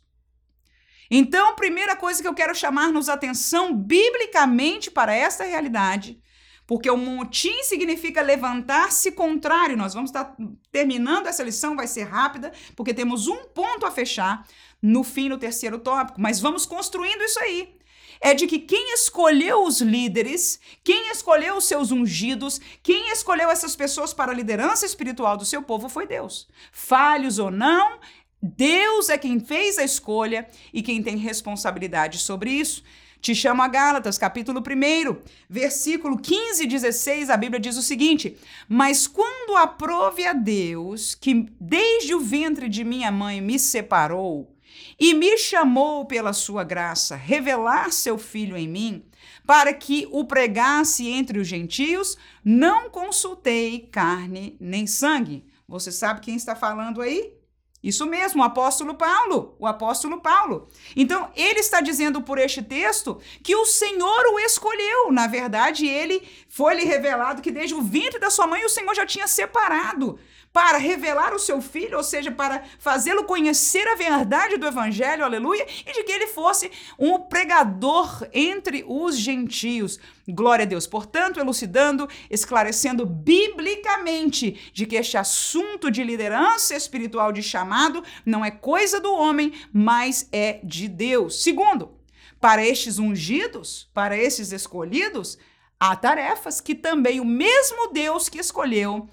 Então, 1.11 1.55
primeira 1.55 1.95
coisa 1.95 2.21
que 2.21 2.27
eu 2.27 2.33
quero 2.33 2.53
chamar-nos 2.53 3.09
atenção 3.09 3.75
biblicamente 3.75 4.91
para 4.91 5.13
esta 5.13 5.43
realidade, 5.43 6.21
porque 6.67 6.89
o 6.89 6.97
motim 6.97 7.63
significa 7.63 8.21
levantar-se 8.21 9.11
contrário. 9.11 9.75
Nós 9.75 9.95
vamos 9.95 10.11
estar 10.11 10.35
terminando 10.71 11.25
essa 11.25 11.41
lição, 11.41 11.75
vai 11.75 11.87
ser 11.87 12.03
rápida, 12.03 12.51
porque 12.75 12.93
temos 12.93 13.27
um 13.27 13.45
ponto 13.45 13.87
a 13.87 13.91
fechar 13.91 14.47
no 14.79 15.03
fim 15.03 15.29
do 15.29 15.37
terceiro 15.37 15.79
tópico, 15.79 16.21
mas 16.21 16.39
vamos 16.39 16.65
construindo 16.65 17.23
isso 17.23 17.39
aí 17.39 17.79
é 18.21 18.33
de 18.33 18.47
que 18.47 18.59
quem 18.59 18.93
escolheu 18.93 19.63
os 19.63 19.81
líderes, 19.81 20.59
quem 20.83 21.09
escolheu 21.09 21.55
os 21.55 21.65
seus 21.65 21.91
ungidos, 21.91 22.59
quem 22.83 23.11
escolheu 23.11 23.49
essas 23.49 23.75
pessoas 23.75 24.13
para 24.13 24.31
a 24.31 24.35
liderança 24.35 24.85
espiritual 24.85 25.37
do 25.37 25.45
seu 25.45 25.61
povo 25.61 25.87
foi 25.87 26.05
Deus. 26.05 26.47
Falhos 26.71 27.39
ou 27.39 27.49
não, 27.49 27.99
Deus 28.41 29.09
é 29.09 29.17
quem 29.17 29.39
fez 29.39 29.77
a 29.77 29.83
escolha 29.83 30.47
e 30.73 30.81
quem 30.81 31.03
tem 31.03 31.17
responsabilidade 31.17 32.19
sobre 32.19 32.51
isso. 32.51 32.83
Te 33.21 33.35
chamo 33.35 33.61
a 33.61 33.67
Gálatas, 33.67 34.17
capítulo 34.17 34.61
1, 34.61 35.17
versículo 35.49 36.17
15 36.17 36.63
e 36.63 36.67
16, 36.67 37.29
a 37.29 37.35
Bíblia 37.35 37.59
diz 37.59 37.75
o 37.75 37.81
seguinte: 37.81 38.37
Mas 38.67 39.07
quando 39.07 39.57
aprove 39.57 40.25
a 40.25 40.31
Deus, 40.31 41.15
que 41.15 41.45
desde 41.59 42.15
o 42.15 42.21
ventre 42.21 42.69
de 42.69 42.85
minha 42.85 43.11
mãe 43.11 43.41
me 43.41 43.59
separou 43.59 44.55
e 44.97 45.13
me 45.13 45.37
chamou 45.37 46.05
pela 46.05 46.31
sua 46.31 46.63
graça, 46.63 47.17
revelar 47.17 47.91
seu 47.91 48.17
filho 48.17 48.55
em 48.55 48.69
mim, 48.69 49.03
para 49.45 49.73
que 49.73 50.07
o 50.11 50.23
pregasse 50.23 51.09
entre 51.09 51.39
os 51.39 51.47
gentios, 51.47 52.17
não 52.41 52.89
consultei 52.89 53.79
carne 53.91 54.55
nem 54.61 54.87
sangue. 54.87 55.45
Você 55.67 55.91
sabe 55.91 56.21
quem 56.21 56.35
está 56.35 56.55
falando 56.55 57.01
aí? 57.01 57.38
Isso 57.81 58.05
mesmo, 58.05 58.41
o 58.41 58.45
apóstolo 58.45 58.93
Paulo, 58.93 59.55
o 59.57 59.65
apóstolo 59.65 60.19
Paulo. 60.19 60.67
Então, 60.95 61.31
ele 61.35 61.59
está 61.59 61.79
dizendo 61.79 62.21
por 62.21 62.37
este 62.37 62.61
texto 62.61 63.19
que 63.41 63.55
o 63.55 63.65
Senhor 63.65 64.25
o 64.33 64.39
escolheu. 64.39 65.11
Na 65.11 65.27
verdade, 65.27 65.87
ele 65.87 66.27
foi-lhe 66.49 66.83
revelado 66.83 67.41
que 67.41 67.51
desde 67.51 67.73
o 67.73 67.81
ventre 67.81 68.19
da 68.19 68.29
sua 68.29 68.45
mãe 68.45 68.65
o 68.65 68.69
Senhor 68.69 68.93
já 68.93 69.05
tinha 69.05 69.27
separado 69.27 70.19
para 70.51 70.77
revelar 70.77 71.33
o 71.33 71.39
seu 71.39 71.61
filho, 71.61 71.97
ou 71.97 72.03
seja, 72.03 72.31
para 72.31 72.63
fazê-lo 72.79 73.23
conhecer 73.25 73.87
a 73.87 73.95
verdade 73.95 74.57
do 74.57 74.65
evangelho, 74.65 75.23
aleluia, 75.23 75.65
e 75.85 75.93
de 75.93 76.03
que 76.03 76.11
ele 76.11 76.27
fosse 76.27 76.71
um 76.97 77.19
pregador 77.19 78.27
entre 78.33 78.83
os 78.87 79.17
gentios. 79.17 79.99
Glória 80.27 80.63
a 80.63 80.67
Deus. 80.67 80.87
Portanto, 80.87 81.39
elucidando, 81.39 82.09
esclarecendo 82.29 83.05
biblicamente 83.05 84.71
de 84.73 84.85
que 84.85 84.95
este 84.95 85.17
assunto 85.17 85.91
de 85.91 86.03
liderança 86.03 86.75
espiritual 86.75 87.31
de 87.31 87.43
chamado 87.43 88.03
não 88.25 88.43
é 88.43 88.51
coisa 88.51 88.99
do 88.99 89.13
homem, 89.13 89.53
mas 89.71 90.27
é 90.31 90.59
de 90.63 90.87
Deus. 90.87 91.43
Segundo, 91.43 91.91
para 92.39 92.65
estes 92.65 92.97
ungidos, 92.97 93.89
para 93.93 94.17
esses 94.17 94.51
escolhidos, 94.51 95.37
há 95.79 95.95
tarefas 95.95 96.59
que 96.59 96.73
também 96.73 97.19
o 97.19 97.25
mesmo 97.25 97.91
Deus 97.91 98.29
que 98.29 98.39
escolheu 98.39 99.07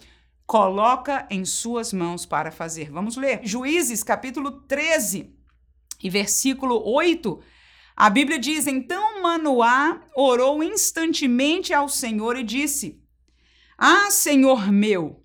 coloca 0.47 1.27
em 1.29 1.45
suas 1.45 1.93
mãos 1.93 2.25
para 2.25 2.53
fazer. 2.53 2.91
Vamos 2.91 3.17
ler. 3.17 3.41
Juízes, 3.43 4.03
capítulo 4.03 4.53
13 4.63 5.35
e 6.03 6.09
versículo 6.09 6.81
8. 6.89 7.43
A 7.97 8.09
Bíblia 8.09 8.39
diz: 8.39 8.67
Então 8.67 9.21
Manoá 9.21 10.01
orou 10.15 10.63
instantemente 10.63 11.75
ao 11.75 11.89
Senhor 11.89 12.37
e 12.37 12.45
disse: 12.45 13.03
Ah, 13.77 14.11
Senhor 14.11 14.71
meu, 14.71 15.25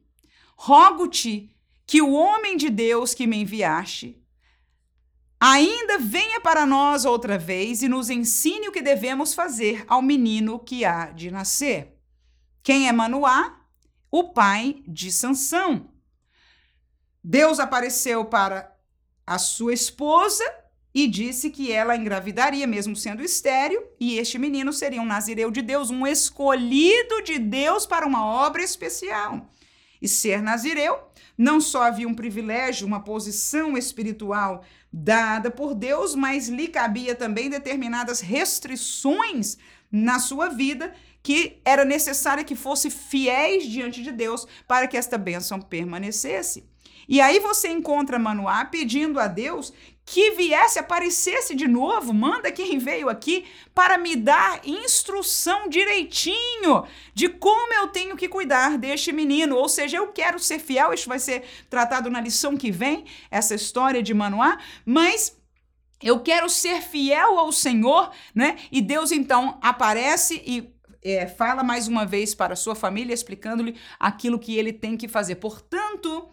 rogo-te 0.55 1.55
que 1.85 2.01
o 2.01 2.13
homem 2.13 2.57
de 2.57 2.69
Deus 2.69 3.13
que 3.13 3.27
me 3.27 3.37
enviaste 3.37 4.17
ainda 5.39 5.97
venha 5.97 6.39
para 6.39 6.65
nós 6.65 7.03
outra 7.03 7.37
vez 7.37 7.81
e 7.81 7.89
nos 7.89 8.09
ensine 8.09 8.69
o 8.69 8.71
que 8.71 8.81
devemos 8.81 9.33
fazer 9.33 9.83
ao 9.87 10.01
menino 10.01 10.59
que 10.59 10.85
há 10.85 11.07
de 11.07 11.29
nascer. 11.29 11.97
Quem 12.63 12.87
é 12.87 12.91
Manoá? 12.91 13.60
O 14.11 14.25
pai 14.25 14.83
de 14.85 15.11
Sansão. 15.11 15.89
Deus 17.23 17.59
apareceu 17.59 18.25
para 18.25 18.75
a 19.25 19.39
sua 19.39 19.73
esposa 19.73 20.43
e 20.93 21.07
disse 21.07 21.49
que 21.49 21.71
ela 21.71 21.95
engravidaria, 21.95 22.67
mesmo 22.67 22.95
sendo 22.95 23.23
estéril, 23.23 23.81
e 23.97 24.17
este 24.17 24.37
menino 24.37 24.73
seria 24.73 25.01
um 25.01 25.05
nazireu 25.05 25.49
de 25.49 25.61
Deus, 25.61 25.89
um 25.89 26.05
escolhido 26.05 27.23
de 27.23 27.39
Deus 27.39 27.85
para 27.85 28.05
uma 28.05 28.25
obra 28.25 28.61
especial. 28.61 29.49
E 30.01 30.07
ser 30.07 30.41
nazireu 30.41 30.99
não 31.37 31.61
só 31.61 31.83
havia 31.83 32.07
um 32.07 32.13
privilégio, 32.13 32.85
uma 32.85 33.03
posição 33.03 33.77
espiritual 33.77 34.65
dada 34.91 35.49
por 35.49 35.73
Deus, 35.73 36.13
mas 36.13 36.49
lhe 36.49 36.67
cabia 36.67 37.15
também 37.15 37.49
determinadas 37.49 38.19
restrições 38.19 39.57
na 39.91 40.19
sua 40.19 40.49
vida 40.49 40.93
que 41.23 41.61
era 41.63 41.85
necessário 41.85 42.45
que 42.45 42.55
fosse 42.55 42.89
fiéis 42.89 43.65
diante 43.65 44.01
de 44.01 44.11
Deus 44.11 44.47
para 44.67 44.87
que 44.87 44.97
esta 44.97 45.17
bênção 45.17 45.61
permanecesse. 45.61 46.69
E 47.07 47.19
aí 47.19 47.39
você 47.39 47.67
encontra 47.67 48.19
Manoá 48.19 48.65
pedindo 48.65 49.19
a 49.19 49.27
Deus 49.27 49.73
que 50.05 50.31
viesse, 50.31 50.79
aparecesse 50.79 51.55
de 51.55 51.67
novo, 51.67 52.13
manda 52.13 52.51
quem 52.51 52.77
veio 52.77 53.07
aqui 53.07 53.45
para 53.73 53.97
me 53.97 54.15
dar 54.15 54.61
instrução 54.65 55.69
direitinho 55.69 56.85
de 57.13 57.29
como 57.29 57.73
eu 57.73 57.87
tenho 57.87 58.17
que 58.17 58.27
cuidar 58.27 58.77
deste 58.77 59.11
menino. 59.11 59.55
Ou 59.55 59.69
seja, 59.69 59.97
eu 59.97 60.07
quero 60.07 60.39
ser 60.39 60.59
fiel, 60.59 60.93
isso 60.93 61.07
vai 61.07 61.19
ser 61.19 61.43
tratado 61.69 62.09
na 62.09 62.19
lição 62.19 62.57
que 62.57 62.71
vem, 62.71 63.05
essa 63.29 63.55
história 63.55 64.01
de 64.01 64.13
Manoá, 64.13 64.57
mas 64.85 65.37
eu 66.01 66.19
quero 66.19 66.49
ser 66.49 66.81
fiel 66.81 67.37
ao 67.37 67.51
Senhor, 67.51 68.11
né? 68.33 68.57
E 68.71 68.81
Deus 68.81 69.11
então 69.11 69.59
aparece 69.61 70.41
e 70.45 70.73
é, 71.03 71.27
fala 71.27 71.63
mais 71.63 71.87
uma 71.87 72.05
vez 72.05 72.35
para 72.35 72.55
sua 72.55 72.75
família, 72.75 73.13
explicando-lhe 73.13 73.75
aquilo 73.99 74.39
que 74.39 74.55
ele 74.57 74.71
tem 74.71 74.95
que 74.95 75.07
fazer. 75.07 75.35
Portanto, 75.35 76.29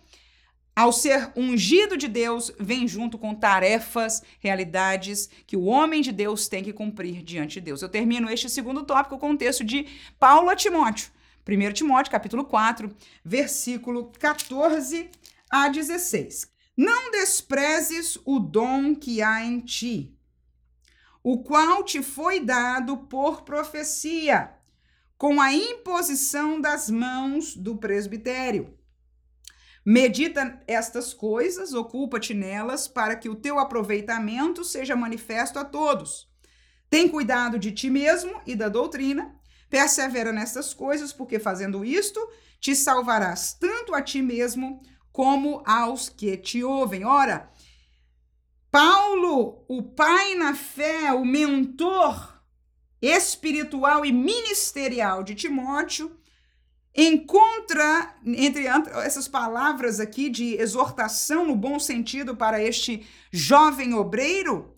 ao 0.76 0.92
ser 0.92 1.32
ungido 1.34 1.96
de 1.96 2.06
Deus, 2.06 2.52
vem 2.58 2.86
junto 2.86 3.18
com 3.18 3.34
tarefas, 3.34 4.22
realidades 4.38 5.28
que 5.46 5.56
o 5.56 5.64
homem 5.64 6.00
de 6.00 6.12
Deus 6.12 6.46
tem 6.46 6.62
que 6.62 6.72
cumprir 6.72 7.22
diante 7.22 7.54
de 7.54 7.62
Deus. 7.62 7.82
Eu 7.82 7.88
termino 7.88 8.30
este 8.30 8.48
segundo 8.48 8.84
tópico 8.84 9.18
com 9.18 9.32
o 9.32 9.36
texto 9.36 9.64
de 9.64 9.86
Paulo 10.20 10.48
a 10.50 10.54
Timóteo. 10.54 11.10
1 11.48 11.72
Timóteo, 11.72 12.12
capítulo 12.12 12.44
4, 12.44 12.94
versículo 13.24 14.12
14 14.20 15.10
a 15.50 15.68
16. 15.68 16.48
Não 16.76 17.10
desprezes 17.10 18.16
o 18.24 18.38
dom 18.38 18.94
que 18.94 19.20
há 19.20 19.42
em 19.42 19.58
ti, 19.58 20.14
o 21.24 21.42
qual 21.42 21.82
te 21.82 22.02
foi 22.02 22.38
dado 22.38 22.98
por 22.98 23.42
profecia 23.42 24.57
com 25.18 25.40
a 25.40 25.52
imposição 25.52 26.60
das 26.60 26.88
mãos 26.88 27.56
do 27.56 27.76
presbitério. 27.76 28.72
Medita 29.84 30.62
estas 30.66 31.12
coisas, 31.12 31.74
ocupa-te 31.74 32.32
nelas, 32.32 32.86
para 32.86 33.16
que 33.16 33.28
o 33.28 33.34
teu 33.34 33.58
aproveitamento 33.58 34.62
seja 34.62 34.94
manifesto 34.94 35.58
a 35.58 35.64
todos. 35.64 36.28
Tem 36.88 37.08
cuidado 37.08 37.58
de 37.58 37.72
ti 37.72 37.90
mesmo 37.90 38.40
e 38.46 38.54
da 38.54 38.68
doutrina, 38.68 39.34
persevera 39.68 40.32
nestas 40.32 40.72
coisas, 40.72 41.12
porque 41.12 41.38
fazendo 41.40 41.84
isto, 41.84 42.20
te 42.60 42.76
salvarás 42.76 43.54
tanto 43.54 43.94
a 43.94 44.00
ti 44.00 44.22
mesmo 44.22 44.80
como 45.10 45.62
aos 45.66 46.08
que 46.08 46.36
te 46.36 46.62
ouvem. 46.62 47.04
Ora, 47.04 47.50
Paulo, 48.70 49.64
o 49.68 49.82
pai 49.82 50.34
na 50.36 50.54
fé, 50.54 51.12
o 51.12 51.24
mentor, 51.24 52.37
espiritual 53.00 54.04
e 54.04 54.12
ministerial 54.12 55.22
de 55.22 55.34
Timóteo, 55.34 56.16
encontra, 56.94 58.14
entre 58.24 58.66
essas 58.66 59.28
palavras 59.28 60.00
aqui 60.00 60.28
de 60.28 60.54
exortação 60.54 61.46
no 61.46 61.54
bom 61.54 61.78
sentido 61.78 62.36
para 62.36 62.62
este 62.62 63.06
jovem 63.30 63.94
obreiro, 63.94 64.74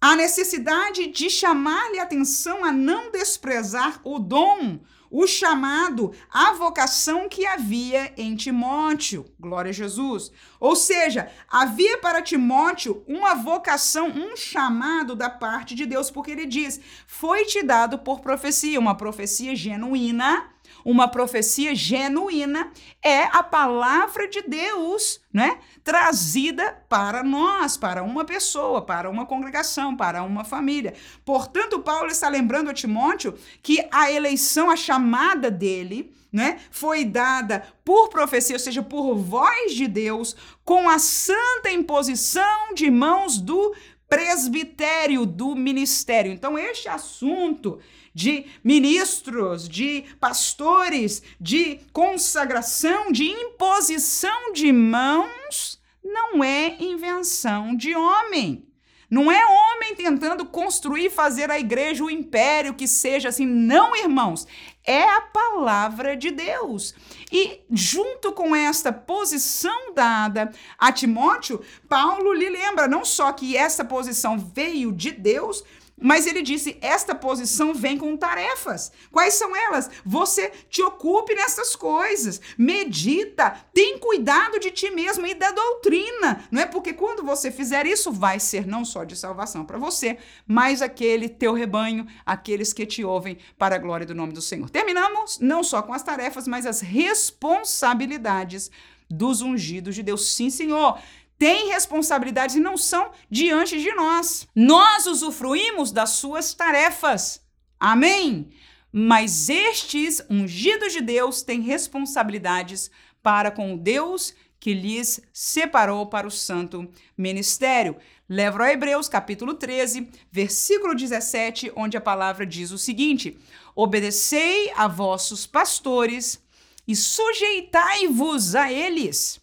a 0.00 0.16
necessidade 0.16 1.08
de 1.08 1.30
chamar-lhe 1.30 1.98
atenção 1.98 2.64
a 2.64 2.72
não 2.72 3.10
desprezar 3.10 4.00
o 4.04 4.18
dom, 4.18 4.80
o 5.12 5.26
chamado, 5.26 6.12
a 6.30 6.54
vocação 6.54 7.28
que 7.28 7.46
havia 7.46 8.12
em 8.16 8.34
Timóteo. 8.34 9.26
Glória 9.38 9.68
a 9.68 9.72
Jesus. 9.72 10.32
Ou 10.58 10.74
seja, 10.74 11.30
havia 11.48 11.98
para 11.98 12.22
Timóteo 12.22 13.04
uma 13.06 13.34
vocação, 13.34 14.08
um 14.08 14.34
chamado 14.34 15.14
da 15.14 15.28
parte 15.28 15.74
de 15.74 15.84
Deus, 15.84 16.10
porque 16.10 16.30
ele 16.30 16.46
diz: 16.46 16.80
foi-te 17.06 17.62
dado 17.62 17.98
por 17.98 18.20
profecia, 18.20 18.80
uma 18.80 18.96
profecia 18.96 19.54
genuína 19.54 20.51
uma 20.84 21.08
profecia 21.08 21.74
genuína 21.74 22.70
é 23.02 23.24
a 23.24 23.42
palavra 23.42 24.28
de 24.28 24.42
Deus, 24.42 25.20
né? 25.32 25.58
Trazida 25.84 26.84
para 26.88 27.22
nós, 27.22 27.76
para 27.76 28.02
uma 28.02 28.24
pessoa, 28.24 28.82
para 28.82 29.10
uma 29.10 29.26
congregação, 29.26 29.96
para 29.96 30.22
uma 30.22 30.44
família. 30.44 30.94
Portanto, 31.24 31.80
Paulo 31.80 32.08
está 32.08 32.28
lembrando 32.28 32.70
a 32.70 32.74
Timóteo 32.74 33.38
que 33.62 33.86
a 33.90 34.10
eleição, 34.10 34.70
a 34.70 34.76
chamada 34.76 35.50
dele, 35.50 36.12
né, 36.32 36.60
foi 36.70 37.04
dada 37.04 37.62
por 37.84 38.08
profecia, 38.08 38.56
ou 38.56 38.60
seja, 38.60 38.82
por 38.82 39.14
voz 39.14 39.74
de 39.74 39.86
Deus, 39.86 40.34
com 40.64 40.88
a 40.88 40.98
santa 40.98 41.70
imposição 41.70 42.72
de 42.74 42.90
mãos 42.90 43.38
do 43.38 43.74
presbitério 44.08 45.24
do 45.24 45.54
ministério. 45.54 46.32
Então, 46.32 46.58
este 46.58 46.88
assunto 46.88 47.78
de 48.14 48.46
ministros, 48.62 49.68
de 49.68 50.04
pastores, 50.20 51.22
de 51.40 51.80
consagração, 51.92 53.10
de 53.12 53.24
imposição 53.24 54.52
de 54.52 54.72
mãos, 54.72 55.80
não 56.04 56.42
é 56.42 56.76
invenção 56.80 57.74
de 57.76 57.94
homem. 57.94 58.66
Não 59.12 59.30
é 59.30 59.44
homem 59.44 59.94
tentando 59.94 60.46
construir, 60.46 61.10
fazer 61.10 61.50
a 61.50 61.58
igreja 61.58 62.02
o 62.02 62.10
império 62.10 62.72
que 62.72 62.88
seja 62.88 63.28
assim. 63.28 63.44
Não, 63.44 63.94
irmãos. 63.94 64.46
É 64.82 65.02
a 65.02 65.20
palavra 65.20 66.16
de 66.16 66.30
Deus. 66.30 66.94
E 67.30 67.60
junto 67.70 68.32
com 68.32 68.56
esta 68.56 68.90
posição 68.90 69.92
dada 69.94 70.50
a 70.78 70.90
Timóteo, 70.90 71.62
Paulo 71.86 72.32
lhe 72.32 72.48
lembra 72.48 72.88
não 72.88 73.04
só 73.04 73.30
que 73.32 73.54
essa 73.54 73.84
posição 73.84 74.38
veio 74.38 74.90
de 74.90 75.10
Deus, 75.10 75.62
mas 76.02 76.26
ele 76.26 76.42
disse: 76.42 76.76
esta 76.80 77.14
posição 77.14 77.72
vem 77.72 77.96
com 77.96 78.16
tarefas. 78.16 78.92
Quais 79.10 79.34
são 79.34 79.56
elas? 79.56 79.90
Você 80.04 80.50
te 80.68 80.82
ocupe 80.82 81.34
nessas 81.34 81.76
coisas, 81.76 82.40
medita, 82.58 83.56
tem 83.72 83.98
cuidado 83.98 84.58
de 84.58 84.70
ti 84.70 84.90
mesmo 84.90 85.26
e 85.26 85.34
da 85.34 85.50
doutrina. 85.52 86.44
Não 86.50 86.60
é 86.60 86.66
porque 86.66 86.92
quando 86.92 87.22
você 87.22 87.50
fizer 87.50 87.86
isso, 87.86 88.12
vai 88.12 88.38
ser 88.40 88.66
não 88.66 88.84
só 88.84 89.04
de 89.04 89.16
salvação 89.16 89.64
para 89.64 89.78
você, 89.78 90.18
mas 90.46 90.82
aquele 90.82 91.28
teu 91.28 91.54
rebanho, 91.54 92.06
aqueles 92.26 92.72
que 92.72 92.84
te 92.84 93.04
ouvem 93.04 93.38
para 93.58 93.76
a 93.76 93.78
glória 93.78 94.06
do 94.06 94.14
nome 94.14 94.32
do 94.32 94.42
Senhor. 94.42 94.68
Terminamos 94.68 95.38
não 95.38 95.62
só 95.62 95.82
com 95.82 95.92
as 95.92 96.02
tarefas, 96.02 96.48
mas 96.48 96.66
as 96.66 96.80
responsabilidades 96.80 98.70
dos 99.08 99.42
ungidos 99.42 99.94
de 99.94 100.02
Deus. 100.02 100.28
Sim, 100.28 100.48
Senhor 100.48 100.98
têm 101.42 101.70
responsabilidades 101.70 102.54
e 102.54 102.60
não 102.60 102.76
são 102.76 103.10
diante 103.28 103.82
de 103.82 103.92
nós. 103.94 104.46
Nós 104.54 105.08
usufruímos 105.08 105.90
das 105.90 106.10
suas 106.10 106.54
tarefas. 106.54 107.42
Amém? 107.80 108.52
Mas 108.92 109.48
estes 109.48 110.24
ungidos 110.30 110.92
de 110.92 111.00
Deus 111.00 111.42
têm 111.42 111.60
responsabilidades 111.60 112.92
para 113.20 113.50
com 113.50 113.74
o 113.74 113.76
Deus 113.76 114.32
que 114.60 114.72
lhes 114.72 115.20
separou 115.32 116.06
para 116.06 116.28
o 116.28 116.30
santo 116.30 116.88
ministério. 117.18 117.96
Leva 118.28 118.62
a 118.62 118.72
Hebreus, 118.72 119.08
capítulo 119.08 119.54
13, 119.54 120.08
versículo 120.30 120.94
17, 120.94 121.72
onde 121.74 121.96
a 121.96 122.00
palavra 122.00 122.46
diz 122.46 122.70
o 122.70 122.78
seguinte: 122.78 123.36
Obedecei 123.74 124.70
a 124.76 124.86
vossos 124.86 125.44
pastores 125.44 126.40
e 126.86 126.94
sujeitai-vos 126.94 128.54
a 128.54 128.72
eles, 128.72 129.41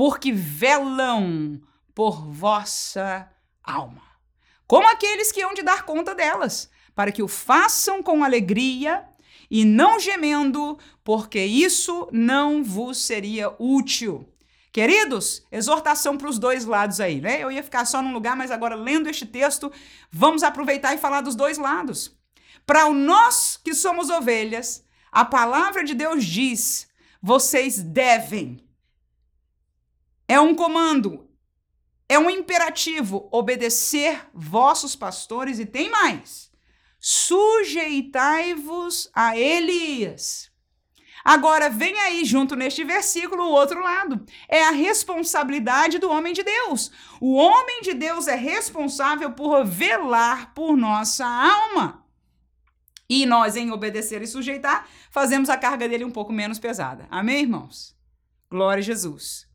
porque 0.00 0.32
velam 0.32 1.60
por 1.94 2.24
vossa 2.26 3.30
alma, 3.62 4.00
como 4.66 4.88
aqueles 4.88 5.30
que 5.30 5.42
hão 5.42 5.52
de 5.52 5.62
dar 5.62 5.84
conta 5.84 6.14
delas, 6.14 6.70
para 6.94 7.12
que 7.12 7.22
o 7.22 7.28
façam 7.28 8.02
com 8.02 8.24
alegria 8.24 9.06
e 9.50 9.62
não 9.62 10.00
gemendo, 10.00 10.78
porque 11.04 11.38
isso 11.44 12.08
não 12.10 12.64
vos 12.64 12.96
seria 12.96 13.54
útil. 13.58 14.26
Queridos, 14.72 15.46
exortação 15.52 16.16
para 16.16 16.30
os 16.30 16.38
dois 16.38 16.64
lados 16.64 16.98
aí, 16.98 17.20
né? 17.20 17.42
Eu 17.42 17.52
ia 17.52 17.62
ficar 17.62 17.84
só 17.84 18.00
num 18.00 18.14
lugar, 18.14 18.34
mas 18.34 18.50
agora 18.50 18.76
lendo 18.76 19.06
este 19.06 19.26
texto, 19.26 19.70
vamos 20.10 20.42
aproveitar 20.42 20.94
e 20.94 20.98
falar 20.98 21.20
dos 21.20 21.36
dois 21.36 21.58
lados. 21.58 22.18
Para 22.64 22.88
nós 22.88 23.60
que 23.62 23.74
somos 23.74 24.08
ovelhas, 24.08 24.82
a 25.12 25.26
palavra 25.26 25.84
de 25.84 25.94
Deus 25.94 26.24
diz: 26.24 26.88
vocês 27.20 27.82
devem. 27.82 28.69
É 30.30 30.38
um 30.38 30.54
comando, 30.54 31.28
é 32.08 32.16
um 32.16 32.30
imperativo 32.30 33.28
obedecer 33.32 34.28
vossos 34.32 34.94
pastores 34.94 35.58
e 35.58 35.66
tem 35.66 35.90
mais 35.90 36.52
sujeitai-vos 37.00 39.10
a 39.12 39.36
Elias. 39.36 40.48
Agora, 41.24 41.68
vem 41.68 41.98
aí, 41.98 42.24
junto 42.24 42.54
neste 42.54 42.84
versículo, 42.84 43.42
o 43.42 43.50
outro 43.50 43.82
lado. 43.82 44.24
É 44.48 44.62
a 44.62 44.70
responsabilidade 44.70 45.98
do 45.98 46.08
homem 46.08 46.32
de 46.32 46.44
Deus. 46.44 46.92
O 47.20 47.34
homem 47.34 47.82
de 47.82 47.92
Deus 47.92 48.28
é 48.28 48.36
responsável 48.36 49.32
por 49.32 49.66
velar 49.66 50.54
por 50.54 50.76
nossa 50.76 51.26
alma. 51.26 52.06
E 53.08 53.26
nós, 53.26 53.56
em 53.56 53.72
obedecer 53.72 54.22
e 54.22 54.28
sujeitar, 54.28 54.86
fazemos 55.10 55.50
a 55.50 55.56
carga 55.56 55.88
dele 55.88 56.04
um 56.04 56.12
pouco 56.12 56.32
menos 56.32 56.60
pesada. 56.60 57.08
Amém, 57.10 57.40
irmãos? 57.40 57.96
Glória 58.48 58.80
a 58.80 58.84
Jesus. 58.84 59.49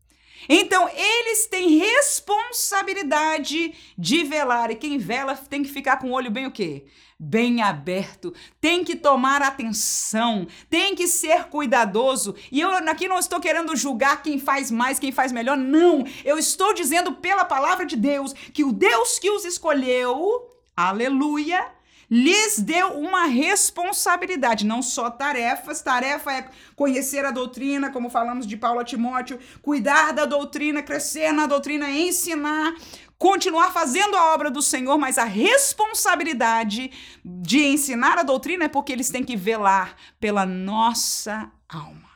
Então, 0.48 0.90
eles 0.90 1.48
têm 1.48 1.78
responsabilidade 1.78 3.74
de 3.98 4.24
velar. 4.24 4.72
E 4.72 4.76
quem 4.76 4.98
vela 4.98 5.36
tem 5.36 5.64
que 5.64 5.70
ficar 5.70 5.98
com 5.98 6.10
o 6.10 6.14
olho 6.14 6.32
bem 6.32 6.46
o 6.46 6.52
quê? 6.52 6.86
Bem 7.20 7.62
aberto. 7.62 8.34
Tem 8.60 8.84
que 8.84 8.96
tomar 8.96 9.42
atenção. 9.42 10.46
Tem 10.70 10.94
que 10.96 11.08
ser 11.08 11.46
cuidadoso. 11.46 12.36
E 12.52 12.60
eu 12.60 12.70
aqui 12.72 13.08
não 13.08 13.18
estou 13.18 13.40
querendo 13.40 13.76
julgar 13.76 14.22
quem 14.22 14.38
faz 14.38 14.70
mais, 14.70 15.00
quem 15.00 15.12
faz 15.12 15.32
melhor. 15.32 15.58
Não. 15.58 16.04
Eu 16.24 16.38
estou 16.38 16.74
dizendo 16.74 17.14
pela 17.14 17.46
palavra 17.46 17.86
de 17.86 17.96
Deus 17.96 18.34
que 18.34 18.64
o 18.64 18.72
Deus 18.72 19.18
que 19.18 19.30
os 19.30 19.46
escolheu, 19.46 20.50
aleluia, 20.76 21.75
lhes 22.10 22.60
deu 22.60 23.00
uma 23.00 23.26
responsabilidade, 23.26 24.66
não 24.66 24.82
só 24.82 25.10
tarefas. 25.10 25.82
Tarefa 25.82 26.32
é 26.32 26.50
conhecer 26.76 27.26
a 27.26 27.32
doutrina, 27.32 27.92
como 27.92 28.10
falamos 28.10 28.46
de 28.46 28.58
Paulo 28.58 28.80
a 28.80 28.84
Timóteo, 28.84 29.40
cuidar 29.62 30.12
da 30.14 30.26
doutrina, 30.26 30.84
crescer 30.84 31.32
na 31.32 31.48
doutrina, 31.48 31.90
ensinar, 31.90 32.76
continuar 33.18 33.72
fazendo 33.72 34.16
a 34.16 34.34
obra 34.34 34.52
do 34.52 34.62
Senhor, 34.62 34.98
mas 34.98 35.18
a 35.18 35.26
responsabilidade 35.26 36.92
de 37.24 37.66
ensinar 37.66 38.18
a 38.18 38.24
doutrina 38.24 38.66
é 38.66 38.70
porque 38.70 38.92
eles 38.92 39.10
têm 39.10 39.24
que 39.24 39.36
velar 39.36 39.96
pela 40.20 40.46
nossa 40.46 41.52
alma. 41.68 42.10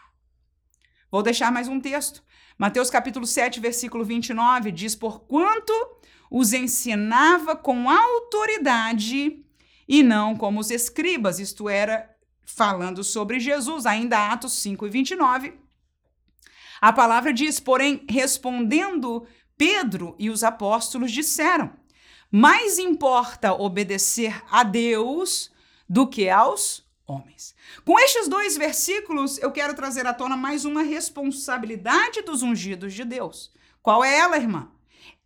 Vou 1.12 1.23
deixar 1.23 1.52
mais 1.52 1.67
um 1.67 1.80
texto. 1.80 2.23
Mateus 2.58 2.89
capítulo 2.89 3.25
7, 3.25 3.60
versículo 3.60 4.04
29 4.04 4.71
diz: 4.71 4.93
Porquanto 4.93 5.73
os 6.30 6.54
ensinava 6.54 7.56
com 7.56 7.89
autoridade 7.89 9.43
e 9.89 10.04
não 10.04 10.36
como 10.36 10.60
os 10.60 10.69
escribas, 10.69 11.39
isto 11.39 11.67
era, 11.67 12.15
falando 12.45 13.04
sobre 13.04 13.39
Jesus, 13.39 13.88
ainda 13.88 14.32
Atos 14.32 14.54
5 14.54 14.86
e 14.86 14.89
29. 14.91 15.54
A 16.80 16.93
palavra 16.93 17.34
diz, 17.34 17.60
porém, 17.60 18.06
respondendo 18.08 19.25
Pedro 19.58 20.15
e 20.19 20.30
os 20.30 20.43
apóstolos 20.43 21.12
disseram: 21.12 21.73
Mais 22.32 22.78
importa 22.78 23.52
obedecer 23.52 24.43
a 24.52 24.63
Deus 24.63 25.52
do 25.89 26.06
que 26.06 26.30
aos 26.30 26.88
homens. 27.08 27.56
Com 27.84 27.99
estes 27.99 28.28
dois 28.28 28.56
versículos, 28.56 29.39
eu 29.39 29.52
quero 29.52 29.73
trazer 29.73 30.06
à 30.06 30.13
tona 30.13 30.38
mais 30.38 30.65
uma 30.65 30.84
responsabilidade 30.84 32.21
dos 32.21 32.43
ungidos 32.43 32.93
de 32.93 33.04
Deus. 33.04 33.52
Qual 33.82 34.04
é 34.04 34.19
ela, 34.19 34.38
irmã? 34.38 34.71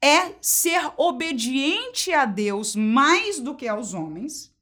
É 0.02 0.36
ser 0.42 0.94
obediente 0.96 2.14
a 2.14 2.26
Deus 2.26 2.78
mais 2.78 3.42
do 3.42 3.56
que 3.56 3.68
aos 3.68 3.94
homens 3.94 4.53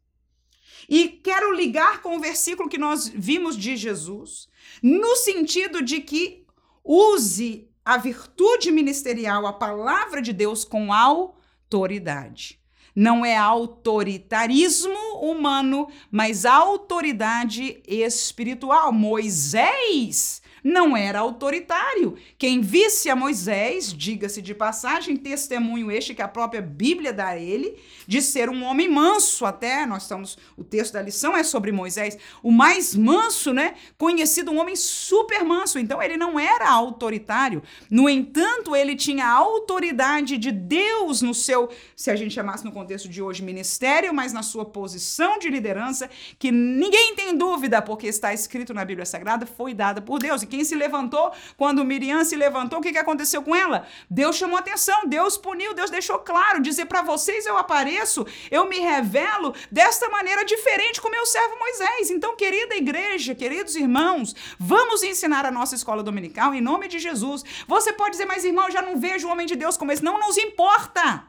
e 0.91 1.08
quero 1.08 1.54
ligar 1.54 2.01
com 2.01 2.17
o 2.17 2.19
versículo 2.19 2.67
que 2.67 2.77
nós 2.77 3.08
vimos 3.08 3.56
de 3.56 3.77
Jesus, 3.77 4.49
no 4.84 5.15
sentido 5.15 5.82
de 5.82 6.01
que 6.01 6.45
use 6.84 7.69
a 7.86 7.95
virtude 7.95 8.69
ministerial, 8.71 9.47
a 9.47 9.54
palavra 9.54 10.21
de 10.21 10.34
Deus, 10.34 10.65
com 10.65 10.91
autoridade. 10.91 12.60
Não 12.93 13.25
é 13.25 13.38
autoritarismo 13.38 15.15
humano, 15.21 15.88
mas 16.12 16.45
autoridade 16.45 17.82
espiritual. 17.88 18.91
Moisés 18.91 20.41
não 20.63 20.95
era 20.95 21.19
autoritário. 21.19 22.17
Quem 22.38 22.62
visse 22.62 23.10
a 23.10 23.15
Moisés, 23.15 23.93
diga-se 23.93 24.41
de 24.41 24.54
passagem, 24.54 25.15
testemunho 25.15 25.91
este 25.91 26.13
que 26.13 26.21
a 26.21 26.27
própria 26.27 26.62
Bíblia 26.62 27.12
dá 27.12 27.30
a 27.30 27.39
ele, 27.39 27.77
de 28.12 28.21
ser 28.21 28.50
um 28.50 28.65
homem 28.65 28.89
manso, 28.89 29.45
até 29.45 29.86
nós 29.86 30.04
estamos, 30.04 30.38
o 30.58 30.65
texto 30.65 30.91
da 30.91 31.02
lição 31.02 31.34
é 31.34 31.43
sobre 31.43 31.71
Moisés, 31.71 32.17
o 32.43 32.52
mais 32.52 32.93
manso, 32.93 33.54
né? 33.54 33.76
Conhecido 33.97 34.52
um 34.52 34.60
homem 34.60 34.76
super 34.76 35.45
manso. 35.45 35.80
Então 35.80 36.04
ele 36.04 36.17
não 36.17 36.38
era 36.38 36.69
autoritário. 36.69 37.63
No 37.89 38.10
entanto, 38.10 38.76
ele 38.76 38.97
tinha 38.97 39.28
a 39.28 39.32
autoridade 39.32 40.38
de 40.38 40.52
Deus 40.52 41.21
no 41.21 41.34
seu, 41.34 41.69
se 41.95 42.12
a 42.12 42.15
gente 42.17 42.34
chamasse 42.34 42.65
no 42.65 42.74
contexto 42.74 43.08
de 43.08 43.21
hoje, 43.21 43.41
ministério, 43.41 44.13
mas 44.13 44.34
na 44.34 44.43
sua 44.43 44.65
posição 44.65 45.39
de 45.39 45.50
liderança, 45.50 46.10
que 46.38 46.52
ninguém 46.52 47.15
tem 47.15 47.38
dúvida, 47.38 47.82
porque 47.82 48.08
está 48.08 48.34
escrito 48.34 48.74
na 48.74 48.84
Bíblia 48.84 49.06
Sagrada, 49.06 49.45
foi 49.45 49.74
dada 49.74 50.02
por 50.02 50.19
Deus. 50.19 50.41
E 50.41 50.47
quem 50.47 50.65
se 50.65 50.76
levantou, 50.76 51.32
quando 51.56 51.86
Miriam 51.86 52.26
se 52.26 52.36
levantou, 52.36 52.80
o 52.80 52.82
que, 52.82 52.91
que 52.91 52.97
aconteceu 52.97 53.41
com 53.41 53.56
ela? 53.56 53.88
Deus 54.10 54.36
chamou 54.36 54.58
atenção, 54.58 55.08
Deus 55.08 55.38
puniu, 55.38 55.74
Deus 55.74 55.89
deixou 55.89 56.19
claro, 56.19 56.62
dizer 56.62 56.88
para 56.88 57.02
vocês 57.02 57.45
eu 57.45 57.56
apareço, 57.56 58.01
eu 58.50 58.68
me 58.68 58.80
revelo 58.80 59.54
desta 59.72 60.10
maneira 60.10 60.44
diferente 60.46 61.02
com 61.02 61.10
meu 61.10 61.26
servo 61.26 61.58
Moisés. 61.58 62.10
Então, 62.10 62.36
querida 62.36 62.76
igreja, 62.76 63.36
queridos 63.36 63.76
irmãos, 63.76 64.36
vamos 64.60 65.04
ensinar 65.04 65.46
a 65.46 65.52
nossa 65.52 65.76
escola 65.76 66.04
dominical 66.04 66.54
em 66.54 66.62
nome 66.62 66.88
de 66.88 67.00
Jesus. 67.00 67.44
Você 67.68 67.94
pode 67.94 68.12
dizer, 68.12 68.26
mas 68.26 68.46
irmão, 68.46 68.70
já 68.70 68.82
não 68.82 69.00
vejo 69.00 69.28
o 69.28 69.32
homem 69.32 69.48
de 69.48 69.56
Deus 69.56 69.78
como 69.78 69.92
esse. 69.92 70.04
Não 70.04 70.20
nos 70.20 70.38
importa. 70.38 71.28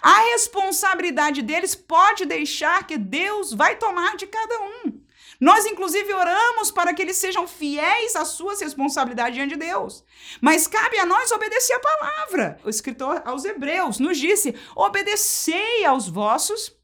A 0.00 0.20
responsabilidade 0.32 1.42
deles 1.42 1.74
pode 1.74 2.24
deixar 2.24 2.86
que 2.86 2.96
Deus 2.96 3.52
vai 3.52 3.76
tomar 3.76 4.16
de 4.16 4.26
cada 4.26 4.58
um. 4.62 4.95
Nós, 5.40 5.66
inclusive, 5.66 6.12
oramos 6.12 6.70
para 6.70 6.94
que 6.94 7.02
eles 7.02 7.16
sejam 7.16 7.46
fiéis 7.46 8.16
às 8.16 8.28
suas 8.28 8.60
responsabilidades 8.60 9.34
diante 9.34 9.54
de 9.54 9.66
Deus. 9.66 10.04
Mas 10.40 10.66
cabe 10.66 10.98
a 10.98 11.06
nós 11.06 11.30
obedecer 11.30 11.74
a 11.74 11.80
palavra. 11.80 12.58
O 12.64 12.70
escritor 12.70 13.22
aos 13.24 13.44
Hebreus 13.44 13.98
nos 13.98 14.18
disse: 14.18 14.54
obedecei 14.74 15.84
aos 15.84 16.08
vossos 16.08 16.74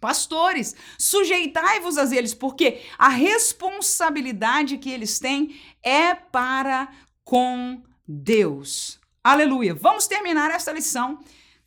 pastores, 0.00 0.74
sujeitai-vos 0.98 1.96
a 1.96 2.04
eles, 2.16 2.34
porque 2.34 2.80
a 2.98 3.08
responsabilidade 3.08 4.76
que 4.78 4.90
eles 4.90 5.20
têm 5.20 5.60
é 5.80 6.12
para 6.14 6.88
com 7.22 7.82
Deus. 8.06 9.00
Aleluia. 9.22 9.72
Vamos 9.72 10.08
terminar 10.08 10.50
esta 10.50 10.72
lição 10.72 11.20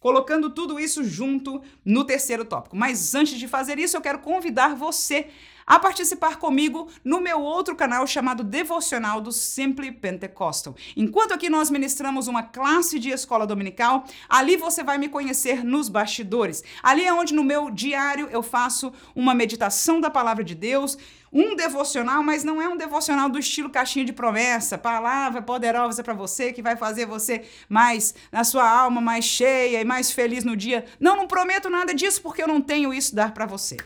colocando 0.06 0.52
tudo 0.52 0.80
isso 0.80 1.04
junto 1.04 1.64
no 1.84 2.04
terceiro 2.04 2.46
tópico. 2.46 2.76
Mas 2.76 3.16
antes 3.16 3.40
de 3.40 3.48
fazer 3.48 3.80
isso, 3.80 3.98
eu 3.98 4.02
quero 4.02 4.20
convidar 4.20 4.76
você 4.76 5.30
a 5.65 5.80
participar 5.80 6.38
comigo 6.38 6.88
no 7.04 7.19
meu 7.19 7.41
outro 7.41 7.75
canal 7.75 8.06
chamado 8.06 8.43
Devocional 8.43 9.19
do 9.19 9.32
Simply 9.32 9.91
Pentecostal. 9.91 10.75
Enquanto 10.95 11.34
aqui 11.34 11.49
nós 11.49 11.69
ministramos 11.69 12.28
uma 12.28 12.43
classe 12.43 12.99
de 12.99 13.10
escola 13.10 13.47
dominical, 13.47 14.06
ali 14.30 14.58
você 14.58 14.84
vai 14.84 14.97
me 14.97 15.10
conhecer 15.10 15.63
nos 15.63 15.89
bastidores. 15.89 16.63
Ali 16.84 17.04
é 17.04 17.13
onde 17.13 17.34
no 17.34 17.43
meu 17.43 17.71
diário 17.71 18.28
eu 18.32 18.43
faço 18.43 18.93
uma 19.15 19.34
meditação 19.34 19.99
da 19.99 20.10
palavra 20.10 20.43
de 20.43 20.54
Deus, 20.54 20.97
um 21.34 21.56
devocional, 21.56 22.23
mas 22.23 22.43
não 22.43 22.62
é 22.62 22.69
um 22.69 22.78
devocional 22.78 23.28
do 23.28 23.39
estilo 23.39 23.69
caixinha 23.69 24.06
de 24.06 24.13
promessa, 24.13 24.78
palavra 24.78 25.41
poderosa 25.41 26.01
para 26.01 26.13
você 26.13 26.54
que 26.54 26.62
vai 26.62 26.78
fazer 26.78 27.06
você 27.06 27.43
mais 27.67 28.13
na 28.32 28.43
sua 28.43 28.69
alma 28.69 29.01
mais 29.01 29.25
cheia 29.25 29.82
e 29.82 29.86
mais 29.86 30.12
feliz 30.12 30.43
no 30.43 30.56
dia. 30.56 30.86
Não, 30.99 31.17
não 31.17 31.28
prometo 31.28 31.69
nada 31.69 31.93
disso 31.93 32.21
porque 32.21 32.41
eu 32.41 32.47
não 32.47 32.62
tenho 32.62 32.93
isso 32.93 33.13
dar 33.15 33.34
para 33.34 33.45
você. 33.45 33.78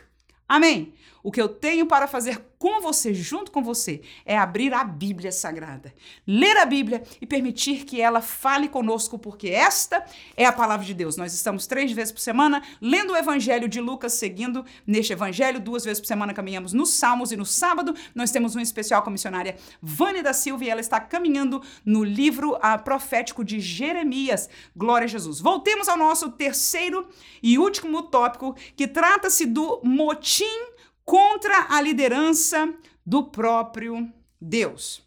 Amém. 0.48 0.94
O 1.24 1.32
que 1.32 1.42
eu 1.42 1.50
tenho 1.50 1.86
para 1.86 2.08
fazer 2.08 2.42
com 2.60 2.82
você, 2.82 3.14
junto 3.14 3.52
com 3.52 3.64
você, 3.64 4.02
é 4.26 4.38
abrir 4.38 4.74
a 4.74 4.84
Bíblia 4.84 5.32
Sagrada, 5.32 5.94
ler 6.28 6.58
a 6.58 6.66
Bíblia 6.66 7.04
e 7.22 7.26
permitir 7.26 7.86
que 7.86 8.02
ela 8.02 8.22
fale 8.22 8.68
conosco, 8.68 9.18
porque 9.18 9.48
esta 9.48 10.06
é 10.36 10.46
a 10.46 10.52
palavra 10.52 10.86
de 10.86 10.94
Deus. 10.94 11.16
Nós 11.16 11.34
estamos 11.34 11.66
três 11.66 11.92
vezes 11.94 12.12
por 12.12 12.20
semana 12.20 12.62
lendo 12.82 13.14
o 13.14 13.18
Evangelho 13.18 13.70
de 13.70 13.80
Lucas, 13.80 14.14
seguindo 14.14 14.66
neste 14.86 15.14
Evangelho. 15.14 15.60
Duas 15.62 15.86
vezes 15.86 16.02
por 16.02 16.08
semana 16.08 16.34
caminhamos 16.34 16.74
nos 16.74 16.90
Salmos 16.90 17.32
e 17.32 17.38
no 17.38 17.46
sábado 17.46 17.96
nós 18.14 18.30
temos 18.30 18.58
um 18.58 18.60
especial 18.60 19.02
com 19.04 19.10
a 19.10 19.14
missionária 19.14 19.56
Vânia 19.82 20.22
da 20.22 20.34
Silva 20.34 20.66
e 20.66 20.70
ela 20.70 20.82
está 20.82 21.00
caminhando 21.00 21.64
no 21.86 22.04
livro 22.04 22.58
a, 22.62 22.78
profético 22.78 23.44
de 23.44 23.62
Jeremias. 23.62 24.50
Glória 24.76 25.06
a 25.06 25.10
Jesus. 25.10 25.40
Voltemos 25.40 25.88
ao 25.88 25.98
nosso 25.98 26.30
terceiro 26.32 27.08
e 27.42 27.58
último 27.58 28.04
tópico, 28.04 28.54
que 28.76 28.86
trata-se 28.88 29.46
do 29.46 29.80
motim 29.82 30.69
contra 31.10 31.66
a 31.76 31.82
liderança 31.82 32.72
do 33.04 33.24
próprio 33.24 34.14
Deus. 34.40 35.02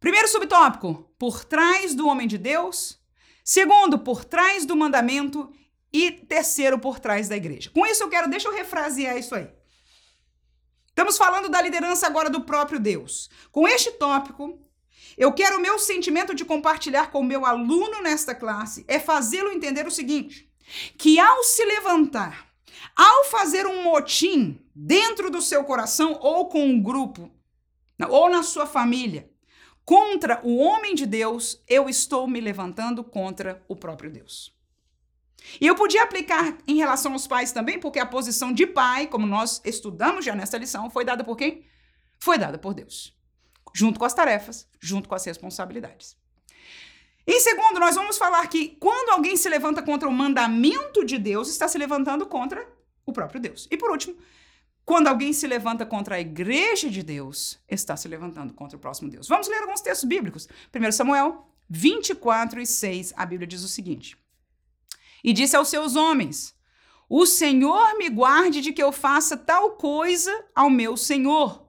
Primeiro 0.00 0.26
subtópico, 0.26 1.08
por 1.16 1.44
trás 1.44 1.94
do 1.94 2.08
homem 2.08 2.26
de 2.26 2.36
Deus. 2.36 2.98
Segundo, 3.44 4.00
por 4.00 4.24
trás 4.24 4.66
do 4.66 4.74
mandamento. 4.74 5.48
E 5.92 6.10
terceiro, 6.10 6.76
por 6.76 6.98
trás 6.98 7.28
da 7.28 7.36
igreja. 7.36 7.70
Com 7.70 7.86
isso 7.86 8.02
eu 8.02 8.08
quero, 8.08 8.28
deixa 8.28 8.48
eu 8.48 8.52
refrasear 8.52 9.16
isso 9.16 9.36
aí. 9.36 9.48
Estamos 10.88 11.16
falando 11.16 11.48
da 11.48 11.62
liderança 11.62 12.08
agora 12.08 12.28
do 12.28 12.40
próprio 12.40 12.80
Deus. 12.80 13.30
Com 13.52 13.68
este 13.68 13.92
tópico, 13.92 14.58
eu 15.16 15.32
quero 15.32 15.58
o 15.58 15.60
meu 15.60 15.78
sentimento 15.78 16.34
de 16.34 16.44
compartilhar 16.44 17.12
com 17.12 17.20
o 17.20 17.24
meu 17.24 17.46
aluno 17.46 18.02
nesta 18.02 18.34
classe 18.34 18.84
é 18.88 18.98
fazê-lo 18.98 19.52
entender 19.52 19.86
o 19.86 19.90
seguinte: 19.92 20.52
que 20.98 21.20
ao 21.20 21.44
se 21.44 21.64
levantar 21.64 22.53
ao 22.96 23.24
fazer 23.24 23.66
um 23.66 23.82
motim 23.82 24.60
dentro 24.74 25.30
do 25.30 25.42
seu 25.42 25.64
coração 25.64 26.18
ou 26.20 26.48
com 26.48 26.64
um 26.64 26.80
grupo, 26.80 27.30
ou 28.08 28.28
na 28.28 28.42
sua 28.42 28.66
família, 28.66 29.30
contra 29.84 30.40
o 30.44 30.56
homem 30.56 30.94
de 30.94 31.06
Deus, 31.06 31.62
eu 31.68 31.88
estou 31.88 32.26
me 32.26 32.40
levantando 32.40 33.04
contra 33.04 33.62
o 33.68 33.76
próprio 33.76 34.10
Deus. 34.10 34.54
E 35.60 35.66
eu 35.66 35.74
podia 35.74 36.02
aplicar 36.02 36.56
em 36.66 36.76
relação 36.76 37.12
aos 37.12 37.26
pais 37.26 37.52
também, 37.52 37.78
porque 37.78 37.98
a 37.98 38.06
posição 38.06 38.52
de 38.52 38.66
pai, 38.66 39.06
como 39.06 39.26
nós 39.26 39.60
estudamos 39.64 40.24
já 40.24 40.34
nessa 40.34 40.56
lição, 40.56 40.88
foi 40.88 41.04
dada 41.04 41.22
por 41.22 41.36
quem? 41.36 41.66
Foi 42.18 42.38
dada 42.38 42.58
por 42.58 42.72
Deus. 42.72 43.14
Junto 43.74 43.98
com 43.98 44.04
as 44.04 44.14
tarefas, 44.14 44.66
junto 44.80 45.08
com 45.08 45.14
as 45.14 45.24
responsabilidades. 45.24 46.16
Em 47.26 47.40
segundo, 47.40 47.80
nós 47.80 47.94
vamos 47.94 48.16
falar 48.16 48.46
que 48.48 48.76
quando 48.80 49.10
alguém 49.10 49.36
se 49.36 49.48
levanta 49.48 49.82
contra 49.82 50.08
o 50.08 50.12
mandamento 50.12 51.04
de 51.04 51.18
Deus, 51.18 51.48
está 51.48 51.66
se 51.66 51.78
levantando 51.78 52.26
contra 52.26 52.66
o 53.06 53.12
próprio 53.12 53.40
Deus. 53.40 53.68
E 53.70 53.76
por 53.76 53.90
último, 53.90 54.16
quando 54.84 55.08
alguém 55.08 55.32
se 55.32 55.46
levanta 55.46 55.86
contra 55.86 56.16
a 56.16 56.20
igreja 56.20 56.90
de 56.90 57.02
Deus, 57.02 57.58
está 57.68 57.96
se 57.96 58.06
levantando 58.06 58.52
contra 58.52 58.76
o 58.76 58.80
próximo 58.80 59.10
Deus. 59.10 59.26
Vamos 59.28 59.48
ler 59.48 59.62
alguns 59.62 59.80
textos 59.80 60.06
bíblicos. 60.06 60.46
1 60.74 60.92
Samuel 60.92 61.46
24 61.68 62.60
e 62.60 62.66
6, 62.66 63.14
a 63.16 63.24
Bíblia 63.24 63.46
diz 63.46 63.62
o 63.62 63.68
seguinte: 63.68 64.16
E 65.22 65.32
disse 65.32 65.56
aos 65.56 65.68
seus 65.68 65.96
homens: 65.96 66.54
O 67.08 67.24
Senhor 67.24 67.96
me 67.96 68.10
guarde 68.10 68.60
de 68.60 68.72
que 68.72 68.82
eu 68.82 68.92
faça 68.92 69.36
tal 69.36 69.72
coisa 69.72 70.44
ao 70.54 70.68
meu 70.68 70.96
Senhor, 70.96 71.66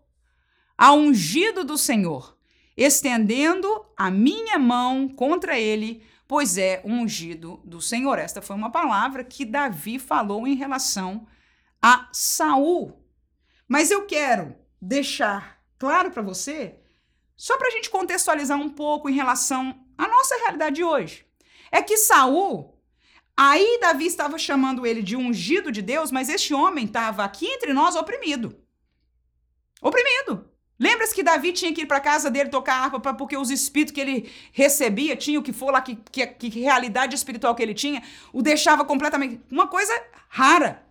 ao 0.78 0.98
ungido 0.98 1.63
do 1.63 1.78
Senhor, 1.78 2.38
estendendo 2.76 3.86
a 3.95 4.12
minha 4.12 4.60
mão 4.60 5.08
contra 5.08 5.58
ele 5.58 6.04
pois 6.27 6.57
é 6.57 6.81
ungido 6.83 7.61
do 7.63 7.81
Senhor. 7.81 8.17
Esta 8.19 8.41
foi 8.41 8.55
uma 8.55 8.71
palavra 8.71 9.23
que 9.23 9.45
Davi 9.45 9.99
falou 9.99 10.47
em 10.47 10.55
relação 10.55 11.27
a 11.81 12.09
Saul. 12.11 13.03
Mas 13.67 13.91
eu 13.91 14.05
quero 14.05 14.55
deixar 14.81 15.61
claro 15.77 16.11
para 16.11 16.21
você, 16.21 16.79
só 17.35 17.57
para 17.57 17.67
a 17.67 17.71
gente 17.71 17.89
contextualizar 17.89 18.59
um 18.59 18.69
pouco 18.69 19.09
em 19.09 19.13
relação 19.13 19.85
à 19.97 20.07
nossa 20.07 20.35
realidade 20.38 20.77
de 20.77 20.83
hoje. 20.83 21.25
É 21.71 21.81
que 21.81 21.97
Saul, 21.97 22.79
aí 23.35 23.79
Davi 23.81 24.05
estava 24.05 24.38
chamando 24.38 24.85
ele 24.85 25.01
de 25.01 25.15
ungido 25.15 25.71
de 25.71 25.81
Deus, 25.81 26.11
mas 26.11 26.29
este 26.29 26.53
homem 26.53 26.85
estava 26.85 27.23
aqui 27.23 27.47
entre 27.47 27.73
nós 27.73 27.95
oprimido. 27.95 28.57
Oprimido. 29.81 30.49
Lembra-se 30.79 31.15
que 31.15 31.23
Davi 31.23 31.53
tinha 31.53 31.73
que 31.73 31.81
ir 31.81 31.85
para 31.85 31.99
casa 31.99 32.29
dele 32.29 32.49
tocar 32.49 32.83
harpa 32.83 33.13
porque 33.13 33.38
os 33.38 33.49
espíritos 33.49 33.93
que 33.93 34.01
ele 34.01 34.29
recebia, 34.51 35.15
tinha 35.15 35.39
o 35.39 35.43
que 35.43 35.53
for 35.53 35.71
lá, 35.71 35.81
que, 35.81 35.97
que, 36.11 36.27
que 36.27 36.59
realidade 36.59 37.15
espiritual 37.15 37.55
que 37.55 37.63
ele 37.63 37.73
tinha, 37.73 38.03
o 38.33 38.41
deixava 38.41 38.83
completamente. 38.83 39.41
Uma 39.49 39.67
coisa 39.67 39.93
rara, 40.27 40.85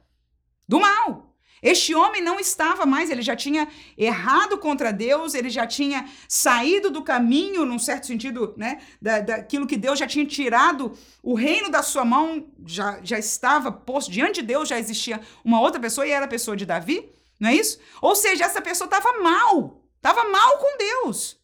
do 0.66 0.80
mal. 0.80 1.34
Este 1.62 1.94
homem 1.94 2.20
não 2.20 2.38
estava 2.38 2.84
mais, 2.84 3.08
ele 3.08 3.22
já 3.22 3.34
tinha 3.34 3.66
errado 3.96 4.58
contra 4.58 4.92
Deus, 4.92 5.32
ele 5.32 5.48
já 5.48 5.66
tinha 5.66 6.06
saído 6.28 6.90
do 6.90 7.02
caminho, 7.02 7.64
num 7.64 7.78
certo 7.78 8.06
sentido, 8.06 8.52
né? 8.54 8.82
Da, 9.00 9.20
daquilo 9.20 9.66
que 9.66 9.78
Deus 9.78 9.98
já 9.98 10.06
tinha 10.06 10.26
tirado, 10.26 10.92
o 11.22 11.34
reino 11.34 11.70
da 11.70 11.82
sua 11.82 12.04
mão 12.04 12.46
já, 12.66 13.00
já 13.02 13.18
estava 13.18 13.72
posto 13.72 14.10
diante 14.10 14.42
de 14.42 14.46
Deus, 14.46 14.68
já 14.68 14.78
existia 14.78 15.22
uma 15.42 15.58
outra 15.58 15.80
pessoa 15.80 16.06
e 16.06 16.10
era 16.10 16.26
a 16.26 16.28
pessoa 16.28 16.54
de 16.54 16.66
Davi. 16.66 17.10
Não 17.44 17.50
é 17.50 17.54
isso? 17.56 17.78
Ou 18.00 18.16
seja, 18.16 18.46
essa 18.46 18.62
pessoa 18.62 18.86
estava 18.86 19.20
mal, 19.20 19.84
estava 19.96 20.24
mal 20.24 20.56
com 20.56 20.78
Deus. 20.78 21.38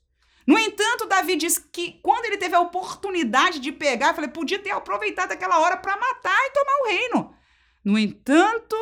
No 0.47 0.59
entanto, 0.59 1.05
Davi 1.05 1.37
diz 1.37 1.59
que 1.59 2.01
quando 2.03 2.25
ele 2.25 2.39
teve 2.39 2.55
a 2.55 2.61
oportunidade 2.61 3.59
de 3.59 3.71
pegar, 3.71 4.15
falei, 4.15 4.31
podia 4.31 4.59
ter 4.59 4.71
aproveitado 4.71 5.33
aquela 5.33 5.59
hora 5.59 5.77
para 5.77 5.99
matar 5.99 6.39
e 6.47 6.51
tomar 6.53 6.73
o 6.81 6.89
reino. 6.89 7.35
No 7.85 7.99
entanto, 7.99 8.77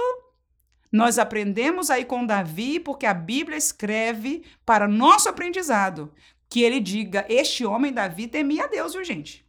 nós 0.93 1.19
aprendemos 1.19 1.91
aí 1.91 2.05
com 2.05 2.25
Davi, 2.25 2.79
porque 2.79 3.05
a 3.05 3.13
Bíblia 3.13 3.59
escreve 3.59 4.45
para 4.65 4.87
nosso 4.87 5.29
aprendizado 5.29 6.15
que 6.49 6.63
ele 6.63 6.79
diga: 6.79 7.27
Este 7.29 7.67
homem 7.67 7.93
Davi 7.93 8.29
temia 8.29 8.63
a 8.65 8.69
Deus, 8.69 8.93
viu, 8.93 9.03
gente? 9.03 9.45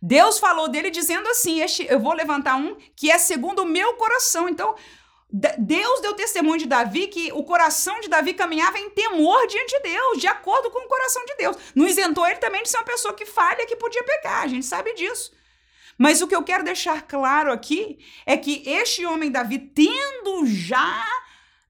Deus 0.00 0.38
falou 0.38 0.68
dele 0.68 0.90
dizendo 0.90 1.28
assim: 1.28 1.60
este, 1.60 1.84
Eu 1.84 2.00
vou 2.00 2.14
levantar 2.14 2.56
um 2.56 2.76
que 2.96 3.10
é 3.10 3.18
segundo 3.18 3.62
o 3.62 3.66
meu 3.66 3.94
coração. 3.94 4.48
Então, 4.48 4.74
Deus 5.30 6.00
deu 6.00 6.14
testemunho 6.14 6.58
de 6.58 6.66
Davi 6.66 7.06
que 7.06 7.30
o 7.32 7.42
coração 7.42 8.00
de 8.00 8.08
Davi 8.08 8.32
caminhava 8.32 8.78
em 8.78 8.88
temor 8.88 9.46
diante 9.46 9.76
de 9.76 9.82
Deus, 9.82 10.18
de 10.18 10.26
acordo 10.26 10.70
com 10.70 10.78
o 10.78 10.88
coração 10.88 11.22
de 11.26 11.34
Deus. 11.36 11.56
Não 11.74 11.86
isentou 11.86 12.26
ele 12.26 12.38
também 12.38 12.62
de 12.62 12.70
ser 12.70 12.78
uma 12.78 12.84
pessoa 12.84 13.12
que 13.12 13.26
falha, 13.26 13.66
que 13.66 13.76
podia 13.76 14.02
pecar, 14.02 14.44
a 14.44 14.46
gente 14.46 14.64
sabe 14.64 14.94
disso. 14.94 15.32
Mas 15.98 16.22
o 16.22 16.28
que 16.28 16.34
eu 16.34 16.44
quero 16.44 16.64
deixar 16.64 17.02
claro 17.02 17.52
aqui 17.52 17.98
é 18.24 18.36
que 18.36 18.62
este 18.64 19.04
homem 19.04 19.30
Davi, 19.30 19.58
tendo 19.58 20.46
já 20.46 21.04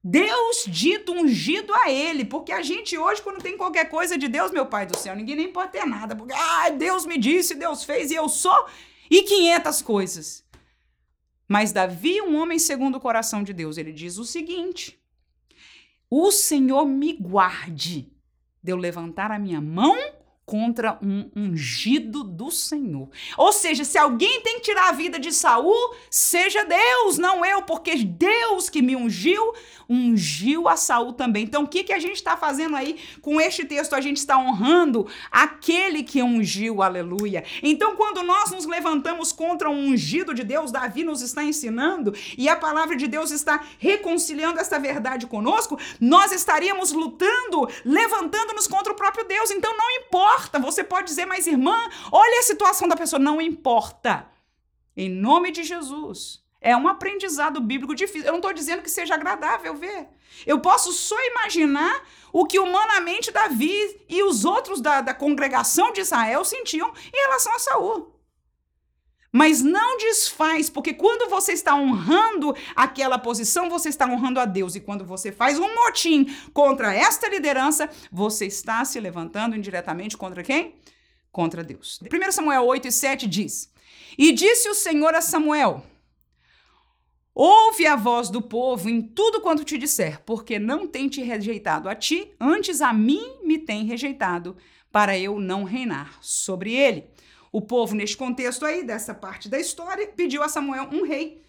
Deus 0.05 0.65
dito 0.69 1.13
ungido 1.13 1.75
a 1.75 1.91
ele, 1.91 2.25
porque 2.25 2.53
a 2.53 2.63
gente 2.63 2.97
hoje, 2.97 3.21
quando 3.21 3.43
tem 3.43 3.57
qualquer 3.57 3.89
coisa 3.89 4.17
de 4.17 4.29
Deus, 4.29 4.53
meu 4.53 4.67
Pai 4.67 4.87
do 4.87 4.97
céu, 4.97 5.17
ninguém 5.17 5.35
nem 5.35 5.53
pode 5.53 5.73
ter 5.73 5.85
nada, 5.85 6.15
porque 6.15 6.35
ah, 6.35 6.69
Deus 6.71 7.05
me 7.05 7.19
disse, 7.19 7.57
Deus 7.57 7.83
fez 7.83 8.11
e 8.13 8.15
eu 8.15 8.29
sou, 8.29 8.67
e 9.11 9.23
500 9.23 9.83
coisas. 9.83 10.48
Mas 11.49 11.73
Davi, 11.73 12.21
um 12.21 12.37
homem 12.37 12.59
segundo 12.59 12.97
o 12.97 13.01
coração 13.01 13.43
de 13.43 13.55
Deus, 13.55 13.79
ele 13.79 13.93
diz 13.93 14.19
o 14.19 14.25
seguinte: 14.25 15.01
O 16.11 16.31
Senhor 16.31 16.85
me 16.85 17.15
guarde 17.15 18.13
de 18.63 18.73
eu 18.73 18.77
levantar 18.77 19.31
a 19.31 19.39
minha 19.39 19.61
mão 19.61 19.97
contra 20.49 20.99
um 21.03 21.31
ungido 21.37 22.25
do 22.25 22.51
Senhor. 22.51 23.11
Ou 23.37 23.53
seja, 23.53 23.85
se 23.85 23.99
alguém 23.99 24.41
tem 24.41 24.57
que 24.57 24.63
tirar 24.63 24.89
a 24.89 24.93
vida 24.93 25.19
de 25.19 25.31
Saul, 25.31 25.95
seja 26.11 26.65
Deus, 26.65 27.19
não 27.19 27.45
eu, 27.45 27.63
porque 27.63 27.95
Deus 27.97 28.71
que 28.71 28.81
me 28.81 28.97
ungiu, 28.97 29.53
ungiu 29.89 30.69
a 30.69 30.77
Saul 30.77 31.15
também. 31.15 31.45
Então, 31.45 31.63
o 31.63 31.69
que, 31.69 31.83
que 31.83 31.93
a 31.93 31.99
gente 31.99 32.17
está 32.17 32.37
fazendo 32.37 32.77
aí 32.77 32.99
com 33.23 33.41
este 33.41 33.65
texto? 33.65 33.95
A 33.95 34.01
gente 34.01 34.19
está 34.19 34.37
honrando 34.37 35.07
aquele 35.31 36.03
que 36.03 36.23
ungiu, 36.23 36.83
aleluia. 36.83 37.45
Então, 37.63 37.97
quando 37.97 38.23
nós 38.23 38.51
nos 38.51 38.67
levantamos 38.67 39.33
contra 39.33 39.71
um 39.71 39.89
ungido 39.89 40.35
de 40.35 40.45
Deus, 40.45 40.71
Davi 40.71 41.05
nos 41.05 41.23
está 41.23 41.43
ensinando 41.43 42.15
e 42.37 42.49
a 42.49 42.57
palavra 42.57 42.97
de 42.97 43.07
Deus 43.07 43.31
está 43.31 43.65
reconciliando 43.79 44.61
esta 44.61 44.79
verdade 44.79 45.27
conosco, 45.27 45.79
nós 45.99 46.33
estaríamos 46.33 46.93
lutando, 46.93 47.69
levantando-nos 47.85 48.67
contra 48.67 48.93
o 48.93 48.97
próprio 48.97 49.27
Deus. 49.27 49.51
Então, 49.51 49.75
não 49.77 49.91
importa. 50.03 50.59
Você 50.59 50.85
pode 50.85 51.07
dizer, 51.07 51.25
mas 51.25 51.47
irmã, 51.47 51.77
olha 52.13 52.41
a 52.41 52.43
situação 52.43 52.87
da 52.87 52.97
pessoa. 52.97 53.19
Não 53.19 53.41
importa. 53.41 54.27
Em 54.95 55.09
nome 55.09 55.51
de 55.51 55.63
Jesus. 55.63 56.47
É 56.61 56.77
um 56.77 56.89
aprendizado 56.89 57.61
bíblico 57.61 57.95
difícil. 57.95 58.27
Eu 58.27 58.33
não 58.33 58.39
estou 58.39 58.53
dizendo 58.53 58.83
que 58.83 58.91
seja 58.91 59.15
agradável 59.15 59.75
ver. 59.75 60.09
Eu 60.45 60.61
posso 60.61 60.93
só 60.93 61.17
imaginar 61.27 62.05
o 62.33 62.47
que 62.47 62.59
humanamente 62.59 63.31
Davi 63.31 64.01
e 64.09 64.23
os 64.23 64.45
outros 64.45 64.81
da, 64.81 65.01
da 65.01 65.15
congregação 65.15 65.93
de 65.93 66.01
Israel 66.01 66.45
sentiam 66.45 66.93
em 67.13 67.17
relação 67.17 67.55
a 67.55 67.59
Saul. 67.59 68.19
Mas 69.31 69.63
não 69.63 69.99
desfaz, 69.99 70.71
porque 70.71 70.95
quando 70.95 71.29
você 71.29 71.53
está 71.53 71.75
honrando 71.75 72.57
aquela 72.75 73.19
posição, 73.19 73.69
você 73.69 73.91
está 73.91 74.07
honrando 74.07 74.41
a 74.41 74.47
Deus. 74.47 74.75
E 74.75 74.81
quando 74.81 75.05
você 75.05 75.31
faz 75.31 75.59
um 75.59 75.75
motim 75.75 76.35
contra 76.53 76.95
esta 76.95 77.29
liderança, 77.29 77.91
você 78.11 78.47
está 78.47 78.85
se 78.85 78.99
levantando 78.99 79.55
indiretamente 79.55 80.17
contra 80.17 80.43
quem? 80.43 80.77
Contra 81.31 81.63
Deus. 81.63 82.01
1 82.03 82.33
Samuel 82.33 82.65
8 82.65 82.89
e 82.89 82.93
7 82.93 83.27
diz: 83.27 83.71
E 84.17 84.33
disse 84.33 84.69
o 84.71 84.75
Senhor 84.75 85.15
a 85.15 85.21
Samuel: 85.21 85.85
Ouve 87.41 87.87
a 87.87 87.95
voz 87.95 88.31
do 88.31 88.43
povo 88.43 88.89
em 88.89 89.01
tudo 89.01 89.41
quanto 89.41 89.63
te 89.63 89.79
disser, 89.79 90.21
porque 90.27 90.59
não 90.59 90.89
tem 90.89 91.09
te 91.09 91.23
rejeitado 91.23 91.89
a 91.89 91.95
ti, 91.95 92.35
antes 92.41 92.81
a 92.83 92.93
mim 92.93 93.39
me 93.45 93.59
tem 93.59 93.85
rejeitado, 93.85 94.57
para 94.91 95.17
eu 95.17 95.39
não 95.39 95.63
reinar 95.63 96.19
sobre 96.21 96.75
ele. 96.75 97.05
O 97.53 97.63
povo, 97.63 97.95
neste 97.95 98.17
contexto 98.17 98.67
aí, 98.67 98.83
dessa 98.83 99.15
parte 99.15 99.49
da 99.49 99.57
história, 99.57 100.09
pediu 100.09 100.43
a 100.43 100.49
Samuel 100.49 100.89
um 100.91 101.05
rei, 101.05 101.41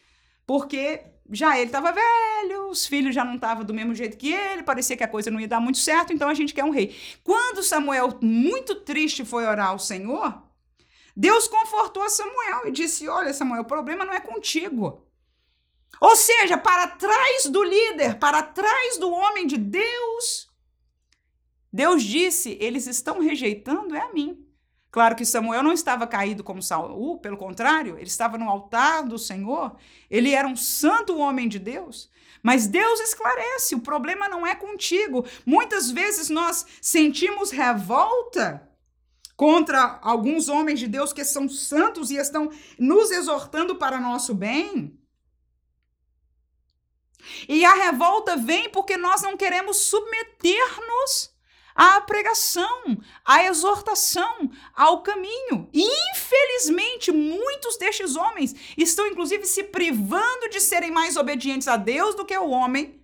porque 0.46 1.02
já 1.32 1.58
ele 1.58 1.72
estava 1.72 1.92
velho, 1.92 2.70
os 2.70 2.86
filhos 2.86 3.16
já 3.16 3.26
não 3.26 3.34
estavam 3.34 3.66
do 3.66 3.74
mesmo 3.74 3.96
jeito 3.96 4.16
que 4.16 4.32
ele, 4.32 4.62
parecia 4.62 4.96
que 4.96 5.04
a 5.04 5.08
coisa 5.08 5.32
não 5.32 5.40
ia 5.40 5.48
dar 5.48 5.60
muito 5.60 5.80
certo, 5.80 6.14
então 6.14 6.30
a 6.30 6.36
gente 6.36 6.54
quer 6.54 6.66
um 6.66 6.70
rei. 6.70 6.96
Quando 7.24 7.64
Samuel, 7.64 8.16
muito 8.22 8.76
triste, 8.76 9.26
foi 9.26 9.44
orar 9.44 9.70
ao 9.70 9.80
Senhor, 9.80 10.40
Deus 11.16 11.48
confortou 11.48 12.08
Samuel 12.12 12.68
e 12.68 12.72
disse: 12.72 13.08
Olha, 13.08 13.34
Samuel, 13.34 13.64
o 13.64 13.66
problema 13.66 14.06
não 14.06 14.14
é 14.14 14.20
contigo. 14.20 15.09
Ou 16.00 16.16
seja, 16.16 16.58
para 16.58 16.88
trás 16.88 17.46
do 17.46 17.64
líder, 17.64 18.18
para 18.20 18.42
trás 18.42 18.98
do 18.98 19.12
homem 19.12 19.46
de 19.46 19.58
Deus, 19.58 20.50
Deus 21.72 22.04
disse: 22.04 22.58
eles 22.60 22.88
estão 22.88 23.20
rejeitando 23.20 23.96
é 23.96 24.02
a 24.02 24.14
mim. 24.14 24.46
Claro 24.92 25.16
que 25.16 25.26
Samuel 25.26 25.62
não 25.62 25.72
estava 25.72 26.08
caído 26.08 26.44
como 26.44 26.64
Saul, 26.64 27.20
pelo 27.20 27.38
contrário, 27.38 27.96
ele 27.98 28.08
estava 28.08 28.40
no 28.40 28.50
altar 28.50 29.04
do 29.04 29.20
Senhor, 29.20 29.76
ele 30.10 30.32
era 30.32 30.48
um 30.48 30.56
santo 30.56 31.18
homem 31.18 31.48
de 31.48 31.60
Deus. 31.60 32.10
Mas 32.42 32.66
Deus 32.66 33.00
esclarece: 33.02 33.76
o 33.76 33.82
problema 33.82 34.28
não 34.28 34.48
é 34.48 34.56
contigo. 34.56 35.26
Muitas 35.46 35.92
vezes 35.92 36.30
nós 36.30 36.66
sentimos 36.82 37.52
revolta 37.52 38.68
contra 39.36 40.00
alguns 40.02 40.50
homens 40.50 40.80
de 40.80 40.88
Deus 40.88 41.14
que 41.14 41.24
são 41.24 41.48
santos 41.48 42.12
e 42.12 42.18
estão 42.18 42.50
nos 42.78 43.12
exortando 43.12 43.76
para 43.76 44.00
nosso 44.00 44.34
bem. 44.34 44.99
E 47.48 47.66
a 47.66 47.74
revolta 47.74 48.36
vem 48.36 48.70
porque 48.70 48.98
nós 48.98 49.22
não 49.22 49.36
queremos 49.36 49.78
submeter-nos 49.78 51.34
à 51.76 52.02
pregação, 52.02 52.98
à 53.24 53.44
exortação, 53.46 54.52
ao 54.76 55.02
caminho. 55.04 55.70
E, 55.74 55.86
infelizmente, 56.12 57.12
muitos 57.12 57.78
destes 57.78 58.16
homens 58.16 58.56
estão, 58.78 59.08
inclusive, 59.08 59.46
se 59.46 59.64
privando 59.64 60.50
de 60.50 60.60
serem 60.60 60.92
mais 60.92 61.16
obedientes 61.16 61.68
a 61.68 61.78
Deus 61.78 62.16
do 62.16 62.26
que 62.26 62.34
ao 62.34 62.50
homem, 62.50 63.04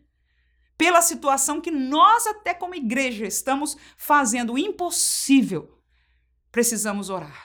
pela 0.78 1.02
situação 1.02 1.62
que 1.62 1.72
nós, 1.72 2.28
até 2.28 2.54
como 2.54 2.76
igreja, 2.76 3.26
estamos 3.26 3.78
fazendo 3.96 4.54
o 4.54 4.58
impossível. 4.58 5.80
Precisamos 6.52 7.10
orar 7.10 7.45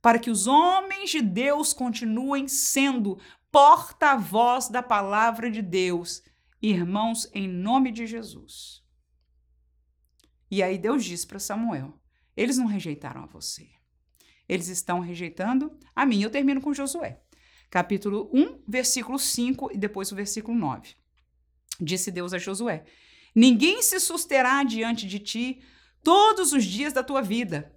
para 0.00 0.18
que 0.18 0.30
os 0.30 0.46
homens 0.46 1.10
de 1.10 1.20
Deus 1.20 1.72
continuem 1.72 2.48
sendo 2.48 3.18
porta-voz 3.50 4.68
da 4.68 4.82
palavra 4.82 5.50
de 5.50 5.62
Deus, 5.62 6.22
irmãos, 6.62 7.28
em 7.32 7.48
nome 7.48 7.90
de 7.90 8.06
Jesus. 8.06 8.82
E 10.50 10.62
aí 10.62 10.78
Deus 10.78 11.04
diz 11.04 11.24
para 11.24 11.38
Samuel: 11.38 11.98
eles 12.38 12.56
não 12.56 12.66
rejeitaram 12.66 13.24
a 13.24 13.26
você. 13.26 13.68
Eles 14.48 14.68
estão 14.68 15.00
rejeitando 15.00 15.76
a 15.92 16.06
mim. 16.06 16.22
Eu 16.22 16.30
termino 16.30 16.60
com 16.60 16.72
Josué, 16.72 17.20
capítulo 17.68 18.30
1, 18.32 18.62
versículo 18.66 19.18
5 19.18 19.72
e 19.72 19.76
depois 19.76 20.12
o 20.12 20.14
versículo 20.14 20.56
9. 20.56 20.94
Disse 21.80 22.12
Deus 22.12 22.32
a 22.32 22.38
Josué: 22.38 22.84
Ninguém 23.34 23.82
se 23.82 23.98
susterá 23.98 24.62
diante 24.62 25.04
de 25.04 25.18
ti 25.18 25.60
todos 26.04 26.52
os 26.52 26.64
dias 26.64 26.92
da 26.92 27.02
tua 27.02 27.20
vida. 27.20 27.74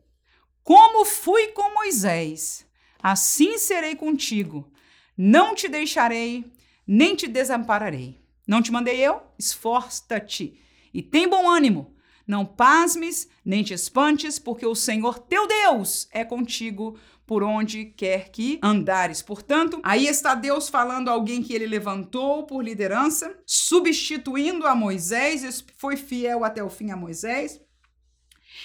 Como 0.63 1.05
fui 1.05 1.47
com 1.49 1.73
Moisés, 1.73 2.65
assim 3.01 3.57
serei 3.57 3.95
contigo. 3.95 4.71
Não 5.17 5.55
te 5.55 5.67
deixarei, 5.67 6.45
nem 6.85 7.15
te 7.15 7.27
desampararei. 7.27 8.19
Não 8.47 8.61
te 8.61 8.71
mandei 8.71 8.99
eu? 8.99 9.21
Esforça-te 9.37 10.59
e 10.93 11.01
tem 11.01 11.27
bom 11.27 11.49
ânimo 11.49 11.95
não 12.31 12.45
pasmes, 12.45 13.27
nem 13.43 13.61
te 13.61 13.73
espantes, 13.73 14.39
porque 14.39 14.65
o 14.65 14.73
Senhor 14.73 15.19
teu 15.19 15.47
Deus 15.47 16.07
é 16.11 16.23
contigo 16.23 16.97
por 17.25 17.43
onde 17.43 17.85
quer 17.85 18.29
que 18.29 18.57
andares. 18.63 19.21
Portanto, 19.21 19.81
aí 19.83 20.07
está 20.07 20.33
Deus 20.33 20.69
falando 20.69 21.09
a 21.09 21.11
alguém 21.11 21.43
que 21.43 21.53
ele 21.53 21.67
levantou 21.67 22.45
por 22.45 22.63
liderança, 22.63 23.37
substituindo 23.45 24.65
a 24.65 24.73
Moisés, 24.73 25.63
foi 25.77 25.97
fiel 25.97 26.45
até 26.45 26.63
o 26.63 26.69
fim 26.69 26.91
a 26.91 26.95
Moisés. 26.95 27.59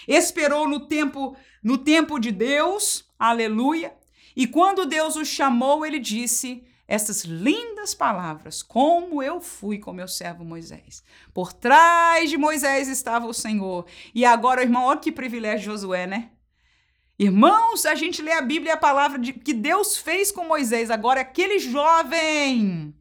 Esperou 0.06 0.68
no 0.68 0.80
tempo 0.80 1.36
no 1.62 1.78
tempo 1.78 2.18
de 2.20 2.30
Deus, 2.30 3.04
aleluia. 3.18 3.92
E 4.36 4.46
quando 4.46 4.86
Deus 4.86 5.16
o 5.16 5.24
chamou, 5.24 5.84
ele 5.84 5.98
disse: 5.98 6.64
essas 6.86 7.24
lindas 7.24 7.94
palavras, 7.94 8.62
como 8.62 9.22
eu 9.22 9.40
fui 9.40 9.78
com 9.78 9.92
meu 9.92 10.06
servo 10.06 10.44
Moisés. 10.44 11.02
Por 11.34 11.52
trás 11.52 12.30
de 12.30 12.36
Moisés 12.36 12.88
estava 12.88 13.26
o 13.26 13.34
Senhor. 13.34 13.86
E 14.14 14.24
agora, 14.24 14.62
irmão, 14.62 14.84
olha 14.84 15.00
que 15.00 15.10
privilégio 15.10 15.72
Josué, 15.72 16.06
né? 16.06 16.30
Irmãos, 17.18 17.86
a 17.86 17.94
gente 17.94 18.20
lê 18.22 18.32
a 18.32 18.42
Bíblia 18.42 18.72
e 18.72 18.74
a 18.74 18.76
palavra 18.76 19.18
de, 19.18 19.32
que 19.32 19.54
Deus 19.54 19.96
fez 19.96 20.30
com 20.30 20.46
Moisés. 20.46 20.90
Agora, 20.90 21.22
aquele 21.22 21.58
jovem 21.58 22.94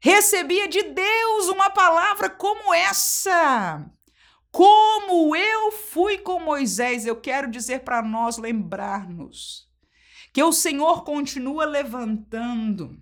recebia 0.00 0.68
de 0.68 0.82
Deus 0.82 1.48
uma 1.48 1.70
palavra 1.70 2.28
como 2.28 2.72
essa. 2.72 3.84
Como 4.50 5.36
eu 5.36 5.70
fui 5.70 6.18
com 6.18 6.40
Moisés, 6.40 7.06
eu 7.06 7.20
quero 7.20 7.50
dizer 7.50 7.80
para 7.80 8.02
nós 8.02 8.38
lembrar-nos 8.38 9.68
que 10.32 10.42
o 10.42 10.52
Senhor 10.52 11.04
continua 11.04 11.64
levantando. 11.64 13.00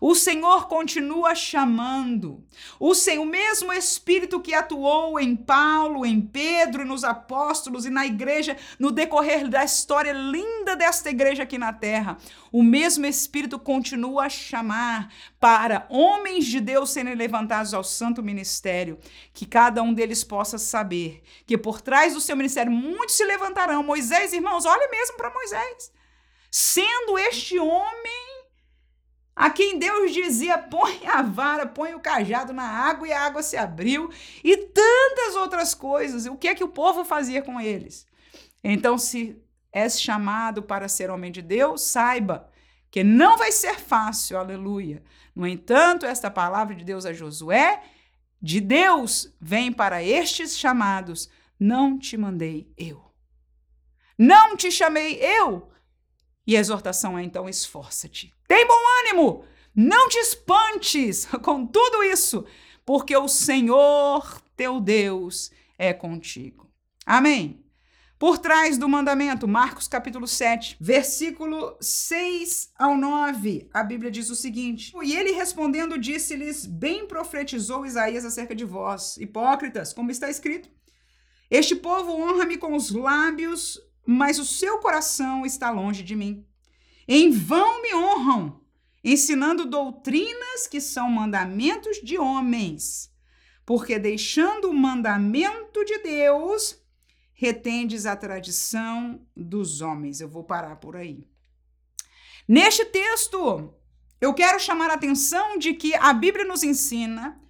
O 0.00 0.14
Senhor 0.14 0.68
continua 0.68 1.34
chamando. 1.34 2.44
O, 2.78 2.92
o 2.92 3.24
mesmo 3.24 3.72
Espírito 3.72 4.40
que 4.40 4.54
atuou 4.54 5.18
em 5.18 5.34
Paulo, 5.34 6.04
em 6.04 6.20
Pedro, 6.20 6.84
nos 6.84 7.04
apóstolos 7.04 7.84
e 7.84 7.90
na 7.90 8.06
igreja, 8.06 8.56
no 8.78 8.90
decorrer 8.90 9.48
da 9.48 9.64
história 9.64 10.12
linda 10.12 10.76
desta 10.76 11.10
igreja 11.10 11.42
aqui 11.42 11.58
na 11.58 11.72
terra, 11.72 12.18
o 12.52 12.62
mesmo 12.62 13.06
Espírito 13.06 13.58
continua 13.58 14.26
a 14.26 14.28
chamar 14.28 15.12
para 15.40 15.86
homens 15.88 16.46
de 16.46 16.60
Deus 16.60 16.90
serem 16.90 17.14
levantados 17.14 17.72
ao 17.74 17.84
santo 17.84 18.22
ministério, 18.22 18.98
que 19.32 19.46
cada 19.46 19.82
um 19.82 19.92
deles 19.92 20.24
possa 20.24 20.58
saber 20.58 21.22
que 21.46 21.56
por 21.56 21.80
trás 21.80 22.14
do 22.14 22.20
seu 22.20 22.36
ministério 22.36 22.72
muitos 22.72 23.16
se 23.16 23.24
levantarão. 23.24 23.82
Moisés, 23.82 24.32
irmãos, 24.32 24.64
olha 24.64 24.88
mesmo 24.90 25.16
para 25.16 25.32
Moisés 25.32 25.96
sendo 26.58 27.18
este 27.18 27.58
homem 27.58 28.25
a 29.36 29.50
quem 29.50 29.78
Deus 29.78 30.14
dizia: 30.14 30.56
põe 30.56 31.06
a 31.06 31.20
vara, 31.20 31.66
põe 31.66 31.94
o 31.94 32.00
cajado 32.00 32.54
na 32.54 32.64
água 32.64 33.06
e 33.06 33.12
a 33.12 33.20
água 33.20 33.42
se 33.42 33.54
abriu, 33.54 34.10
e 34.42 34.56
tantas 34.56 35.36
outras 35.36 35.74
coisas. 35.74 36.24
O 36.24 36.36
que 36.36 36.48
é 36.48 36.54
que 36.54 36.64
o 36.64 36.68
povo 36.68 37.04
fazia 37.04 37.42
com 37.42 37.60
eles? 37.60 38.06
Então, 38.64 38.96
se 38.96 39.36
és 39.70 40.00
chamado 40.00 40.62
para 40.62 40.88
ser 40.88 41.10
homem 41.10 41.30
de 41.30 41.42
Deus, 41.42 41.82
saiba 41.82 42.50
que 42.90 43.04
não 43.04 43.36
vai 43.36 43.52
ser 43.52 43.78
fácil, 43.78 44.38
aleluia. 44.38 45.02
No 45.34 45.46
entanto, 45.46 46.06
esta 46.06 46.30
palavra 46.30 46.74
de 46.74 46.82
Deus 46.82 47.04
a 47.04 47.12
Josué, 47.12 47.82
de 48.40 48.58
Deus 48.58 49.34
vem 49.38 49.70
para 49.70 50.02
estes 50.02 50.58
chamados: 50.58 51.28
não 51.60 51.98
te 51.98 52.16
mandei 52.16 52.72
eu. 52.74 53.04
Não 54.18 54.56
te 54.56 54.70
chamei 54.70 55.20
eu, 55.20 55.68
e 56.46 56.56
a 56.56 56.60
exortação 56.60 57.18
é 57.18 57.22
então: 57.22 57.48
esforça-te. 57.48 58.32
Tem 58.46 58.66
bom 58.66 58.74
ânimo! 59.00 59.44
Não 59.74 60.08
te 60.08 60.16
espantes 60.18 61.26
com 61.42 61.66
tudo 61.66 62.02
isso, 62.02 62.46
porque 62.84 63.16
o 63.16 63.28
Senhor 63.28 64.40
teu 64.56 64.80
Deus 64.80 65.50
é 65.78 65.92
contigo. 65.92 66.70
Amém. 67.04 67.62
Por 68.18 68.38
trás 68.38 68.78
do 68.78 68.88
mandamento, 68.88 69.46
Marcos 69.46 69.86
capítulo 69.86 70.26
7, 70.26 70.78
versículo 70.80 71.76
6 71.78 72.70
ao 72.78 72.96
9, 72.96 73.68
a 73.74 73.84
Bíblia 73.84 74.10
diz 74.10 74.30
o 74.30 74.34
seguinte: 74.34 74.94
E 75.02 75.14
ele 75.14 75.32
respondendo 75.32 75.98
disse-lhes: 75.98 76.64
Bem 76.64 77.06
profetizou 77.06 77.84
Isaías 77.84 78.24
acerca 78.24 78.54
de 78.54 78.64
vós, 78.64 79.18
hipócritas, 79.18 79.92
como 79.92 80.10
está 80.10 80.30
escrito: 80.30 80.70
Este 81.50 81.76
povo 81.76 82.12
honra-me 82.12 82.56
com 82.56 82.74
os 82.74 82.90
lábios, 82.90 83.78
mas 84.06 84.38
o 84.38 84.44
seu 84.44 84.78
coração 84.78 85.44
está 85.44 85.70
longe 85.70 86.02
de 86.02 86.14
mim. 86.14 86.46
Em 87.08 87.30
vão 87.30 87.82
me 87.82 87.94
honram, 87.94 88.60
ensinando 89.02 89.66
doutrinas 89.66 90.66
que 90.66 90.80
são 90.80 91.10
mandamentos 91.10 91.98
de 92.02 92.16
homens. 92.18 93.12
Porque 93.64 93.98
deixando 93.98 94.70
o 94.70 94.74
mandamento 94.74 95.84
de 95.84 95.98
Deus, 95.98 96.80
retendes 97.34 98.06
a 98.06 98.16
tradição 98.16 99.20
dos 99.36 99.80
homens. 99.80 100.20
Eu 100.20 100.28
vou 100.28 100.44
parar 100.44 100.76
por 100.76 100.96
aí. 100.96 101.26
Neste 102.48 102.84
texto, 102.84 103.74
eu 104.20 104.32
quero 104.32 104.60
chamar 104.60 104.90
a 104.90 104.94
atenção 104.94 105.58
de 105.58 105.74
que 105.74 105.94
a 105.96 106.12
Bíblia 106.12 106.44
nos 106.44 106.62
ensina 106.62 107.40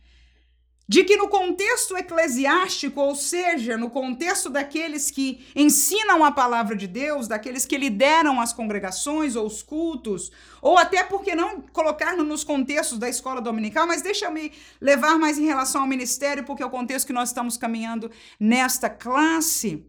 de 0.89 1.03
que 1.03 1.17
no 1.17 1.29
contexto 1.29 1.97
eclesiástico, 1.97 3.01
ou 3.01 3.15
seja, 3.17 3.77
no 3.77 3.91
contexto 3.91 4.49
daqueles 4.49 5.11
que 5.11 5.45
ensinam 5.55 6.25
a 6.25 6.31
palavra 6.31 6.77
de 6.77 6.87
Deus, 6.87 7.27
daqueles 7.27 7.67
que 7.67 7.77
lideram 7.77 8.41
as 8.41 8.53
congregações 8.53 9.35
ou 9.35 9.47
os 9.47 9.63
cultos, 9.63 10.31
ou 10.63 10.79
até 10.79 11.03
porque 11.03 11.35
não 11.35 11.61
colocar 11.61 12.17
nos 12.17 12.45
contextos 12.45 12.99
da 12.99 13.09
escola 13.09 13.41
dominical, 13.41 13.87
mas 13.87 14.01
deixa 14.01 14.27
eu 14.27 14.31
me 14.31 14.53
levar 14.81 15.19
mais 15.19 15.39
em 15.39 15.45
relação 15.45 15.81
ao 15.81 15.89
ministério, 15.89 16.45
porque 16.45 16.63
é 16.63 16.67
o 16.67 16.71
contexto 16.71 17.09
que 17.09 17.13
nós 17.13 17.31
estamos 17.31 17.57
caminhando 17.57 18.11
nesta 18.39 18.89
classe. 18.89 19.85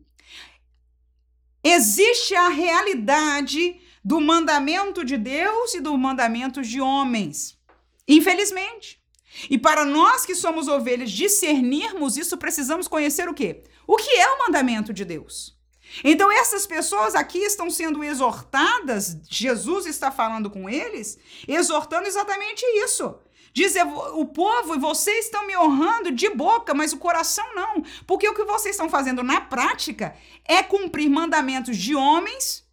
Existe 1.63 2.33
a 2.33 2.49
realidade 2.49 3.79
do 4.03 4.19
mandamento 4.19 5.03
de 5.03 5.17
Deus 5.17 5.75
e 5.75 5.81
do 5.81 5.95
mandamento 5.95 6.63
de 6.63 6.81
homens. 6.81 7.55
Infelizmente. 8.07 8.97
E 9.49 9.57
para 9.57 9.85
nós 9.85 10.25
que 10.25 10.35
somos 10.35 10.67
ovelhas 10.67 11.11
discernirmos 11.11 12.17
isso, 12.17 12.37
precisamos 12.37 12.87
conhecer 12.87 13.29
o 13.29 13.33
quê? 13.33 13.63
O 13.85 13.95
que 13.95 14.09
é 14.09 14.27
o 14.29 14.39
mandamento 14.39 14.93
de 14.93 15.05
Deus? 15.05 15.57
Então, 16.03 16.31
essas 16.31 16.67
pessoas 16.67 17.15
aqui 17.15 17.39
estão 17.39 17.69
sendo 17.69 18.03
exortadas, 18.03 19.17
Jesus 19.29 19.85
está 19.85 20.11
falando 20.11 20.49
com 20.49 20.69
eles, 20.69 21.17
exortando 21.47 22.07
exatamente 22.07 22.65
isso. 22.83 23.15
Dizer, 23.53 23.83
o 24.13 24.25
povo 24.25 24.79
vocês 24.79 25.25
estão 25.25 25.47
me 25.47 25.57
honrando 25.57 26.11
de 26.11 26.29
boca, 26.29 26.73
mas 26.75 26.93
o 26.93 26.97
coração 26.97 27.55
não. 27.55 27.83
Porque 28.05 28.27
o 28.29 28.35
que 28.35 28.43
vocês 28.43 28.75
estão 28.75 28.89
fazendo 28.89 29.23
na 29.23 29.41
prática 29.41 30.15
é 30.45 30.61
cumprir 30.61 31.09
mandamentos 31.09 31.75
de 31.75 31.95
homens 31.95 32.67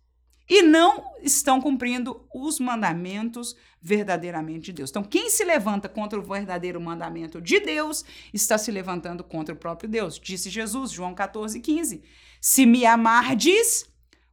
e 0.49 0.61
não 0.61 1.03
estão 1.23 1.59
cumprindo 1.61 2.27
os 2.35 2.61
mandamentos 2.61 3.57
verdadeiramente 3.85 4.65
de 4.65 4.73
Deus. 4.73 4.89
Então, 4.89 5.05
quem 5.05 5.29
se 5.29 5.45
levanta 5.45 5.91
contra 5.91 6.19
o 6.19 6.23
verdadeiro 6.23 6.81
mandamento 6.81 7.39
de 7.39 7.61
Deus 7.61 8.03
está 8.33 8.57
se 8.57 8.71
levantando 8.71 9.23
contra 9.23 9.55
o 9.55 9.59
próprio 9.59 9.91
Deus. 9.91 10.19
Disse 10.19 10.49
Jesus, 10.49 10.91
João 10.91 11.15
14, 11.15 11.61
15: 11.61 12.03
Se 12.41 12.65
me 12.65 12.87
amardes, 12.87 13.85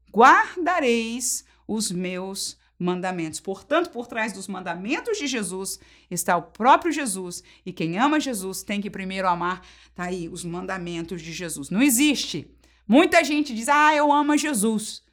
guardareis 0.10 1.43
os 1.68 1.91
meus 1.91 2.58
mandamentos. 2.80 3.41
Portanto, 3.41 3.89
por 3.89 4.08
trás 4.08 4.32
dos 4.32 4.47
mandamentos 4.47 5.18
de 5.18 5.28
Jesus 5.28 5.82
está 6.10 6.38
o 6.38 6.43
próprio 6.43 6.89
Jesus, 6.89 7.43
e 7.66 7.74
quem 7.74 7.99
ama 7.99 8.22
Jesus 8.22 8.64
tem 8.64 8.80
que 8.80 8.89
primeiro 8.89 9.28
amar, 9.28 9.68
tá 9.93 10.06
aí, 10.06 10.30
os 10.30 10.45
mandamentos 10.45 11.22
de 11.22 11.34
Jesus. 11.34 11.70
Não 11.70 11.82
existe. 11.82 12.49
Muita 12.88 13.22
gente 13.22 13.54
diz: 13.54 13.68
"Ah, 13.68 13.93
eu 13.93 14.14
amo 14.14 14.38
Jesus" 14.38 15.04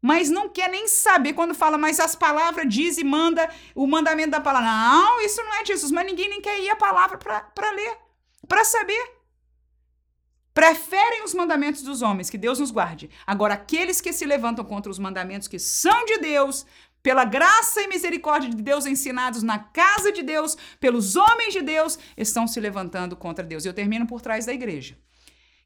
mas 0.00 0.30
não 0.30 0.48
quer 0.48 0.70
nem 0.70 0.88
saber 0.88 1.34
quando 1.34 1.54
fala, 1.54 1.76
mas 1.76 2.00
as 2.00 2.14
palavras 2.14 2.66
diz 2.68 2.96
e 2.96 3.04
manda 3.04 3.48
o 3.74 3.86
mandamento 3.86 4.30
da 4.30 4.40
palavra. 4.40 4.70
Não, 4.70 5.20
isso 5.20 5.42
não 5.42 5.54
é 5.54 5.64
Jesus, 5.64 5.92
mas 5.92 6.06
ninguém 6.06 6.28
nem 6.28 6.40
quer 6.40 6.58
ir 6.60 6.70
a 6.70 6.76
palavra 6.76 7.18
para 7.18 7.70
ler, 7.72 7.98
para 8.48 8.64
saber. 8.64 9.20
Preferem 10.54 11.22
os 11.22 11.34
mandamentos 11.34 11.82
dos 11.82 12.02
homens, 12.02 12.28
que 12.28 12.38
Deus 12.38 12.58
nos 12.58 12.70
guarde. 12.70 13.10
Agora, 13.26 13.54
aqueles 13.54 14.00
que 14.00 14.12
se 14.12 14.24
levantam 14.24 14.64
contra 14.64 14.90
os 14.90 14.98
mandamentos 14.98 15.46
que 15.46 15.58
são 15.58 16.04
de 16.06 16.18
Deus, 16.18 16.66
pela 17.02 17.24
graça 17.24 17.80
e 17.82 17.86
misericórdia 17.86 18.50
de 18.50 18.62
Deus 18.62 18.84
ensinados 18.84 19.42
na 19.42 19.58
casa 19.58 20.10
de 20.10 20.22
Deus, 20.22 20.56
pelos 20.80 21.14
homens 21.14 21.52
de 21.52 21.62
Deus, 21.62 21.98
estão 22.16 22.48
se 22.48 22.58
levantando 22.58 23.16
contra 23.16 23.44
Deus. 23.44 23.64
E 23.64 23.68
eu 23.68 23.74
termino 23.74 24.06
por 24.06 24.20
trás 24.20 24.46
da 24.46 24.52
igreja. 24.52 24.98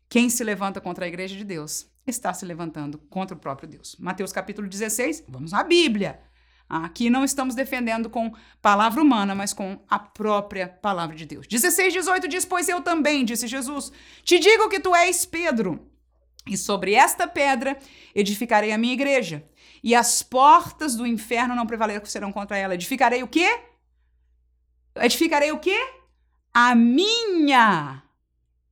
Quem 0.09 0.29
se 0.29 0.45
levanta 0.45 0.81
contra 0.81 1.07
a 1.07 1.09
igreja 1.09 1.35
de 1.35 1.45
Deus 1.45 1.89
está 2.07 2.33
se 2.35 2.45
levantando 2.45 2.99
contra 2.99 3.37
o 3.37 3.41
próprio 3.41 3.69
Deus. 3.69 3.97
Mateus 3.99 4.33
capítulo 4.33 4.69
16, 4.69 5.25
vamos 5.29 5.55
à 5.55 5.63
Bíblia. 5.63 6.21
Aqui 6.69 7.11
não 7.11 7.25
estamos 7.25 7.55
defendendo 7.55 8.09
com 8.09 8.35
palavra 8.63 9.03
humana, 9.03 9.35
mas 9.35 9.53
com 9.53 9.79
a 9.89 9.99
própria 9.99 10.67
palavra 10.67 11.15
de 11.15 11.27
Deus. 11.27 11.47
16, 11.47 11.93
18 11.93 12.27
diz: 12.27 12.45
Pois 12.45 12.69
eu 12.69 12.81
também, 12.81 13.25
disse 13.25 13.47
Jesus, 13.47 13.93
te 14.23 14.39
digo 14.39 14.69
que 14.69 14.81
tu 14.81 14.95
és 14.95 15.27
Pedro, 15.27 15.91
e 16.47 16.57
sobre 16.57 16.95
esta 16.95 17.27
pedra 17.27 17.79
edificarei 18.15 18.73
a 18.73 18.79
minha 18.79 18.95
igreja, 18.95 19.47
e 19.83 19.95
as 19.95 20.23
portas 20.23 20.97
do 20.97 21.07
inferno 21.07 21.55
não 21.55 21.67
prevalecerão 21.67 22.33
contra 22.33 22.57
ela. 22.57 22.75
Edificarei 22.75 23.23
o 23.23 23.29
quê? 23.29 23.61
Edificarei 24.97 25.53
o 25.53 25.59
quê? 25.59 25.79
A 26.53 26.75
minha 26.75 28.03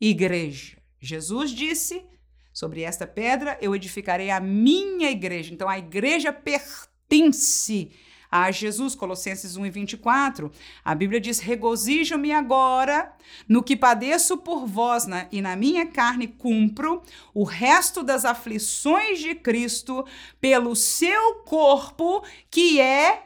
igreja. 0.01 0.79
Jesus 0.99 1.51
disse 1.51 2.05
Sobre 2.53 2.83
esta 2.83 3.07
pedra 3.07 3.57
eu 3.61 3.75
edificarei 3.75 4.31
a 4.31 4.41
minha 4.41 5.11
igreja. 5.11 5.53
Então 5.53 5.69
a 5.69 5.79
igreja 5.79 6.33
pertence 6.33 7.91
a 8.33 8.51
Jesus, 8.51 8.95
Colossenses 8.95 9.57
1 9.59 9.67
e 9.67 9.71
24. 9.71 10.51
A 10.83 10.95
Bíblia 10.95 11.21
diz: 11.21 11.39
Regozijo-me 11.39 12.33
agora 12.33 13.15
no 13.47 13.63
que 13.63 13.77
padeço 13.77 14.39
por 14.39 14.67
vós, 14.67 15.07
né? 15.07 15.29
e 15.31 15.43
na 15.43 15.55
minha 15.55 15.87
carne 15.87 16.27
cumpro 16.27 17.03
o 17.35 17.45
resto 17.45 18.03
das 18.03 18.25
aflições 18.25 19.19
de 19.19 19.35
Cristo 19.35 20.07
pelo 20.41 20.75
seu 20.75 21.37
corpo, 21.45 22.25
que 22.51 22.81
é 22.81 23.23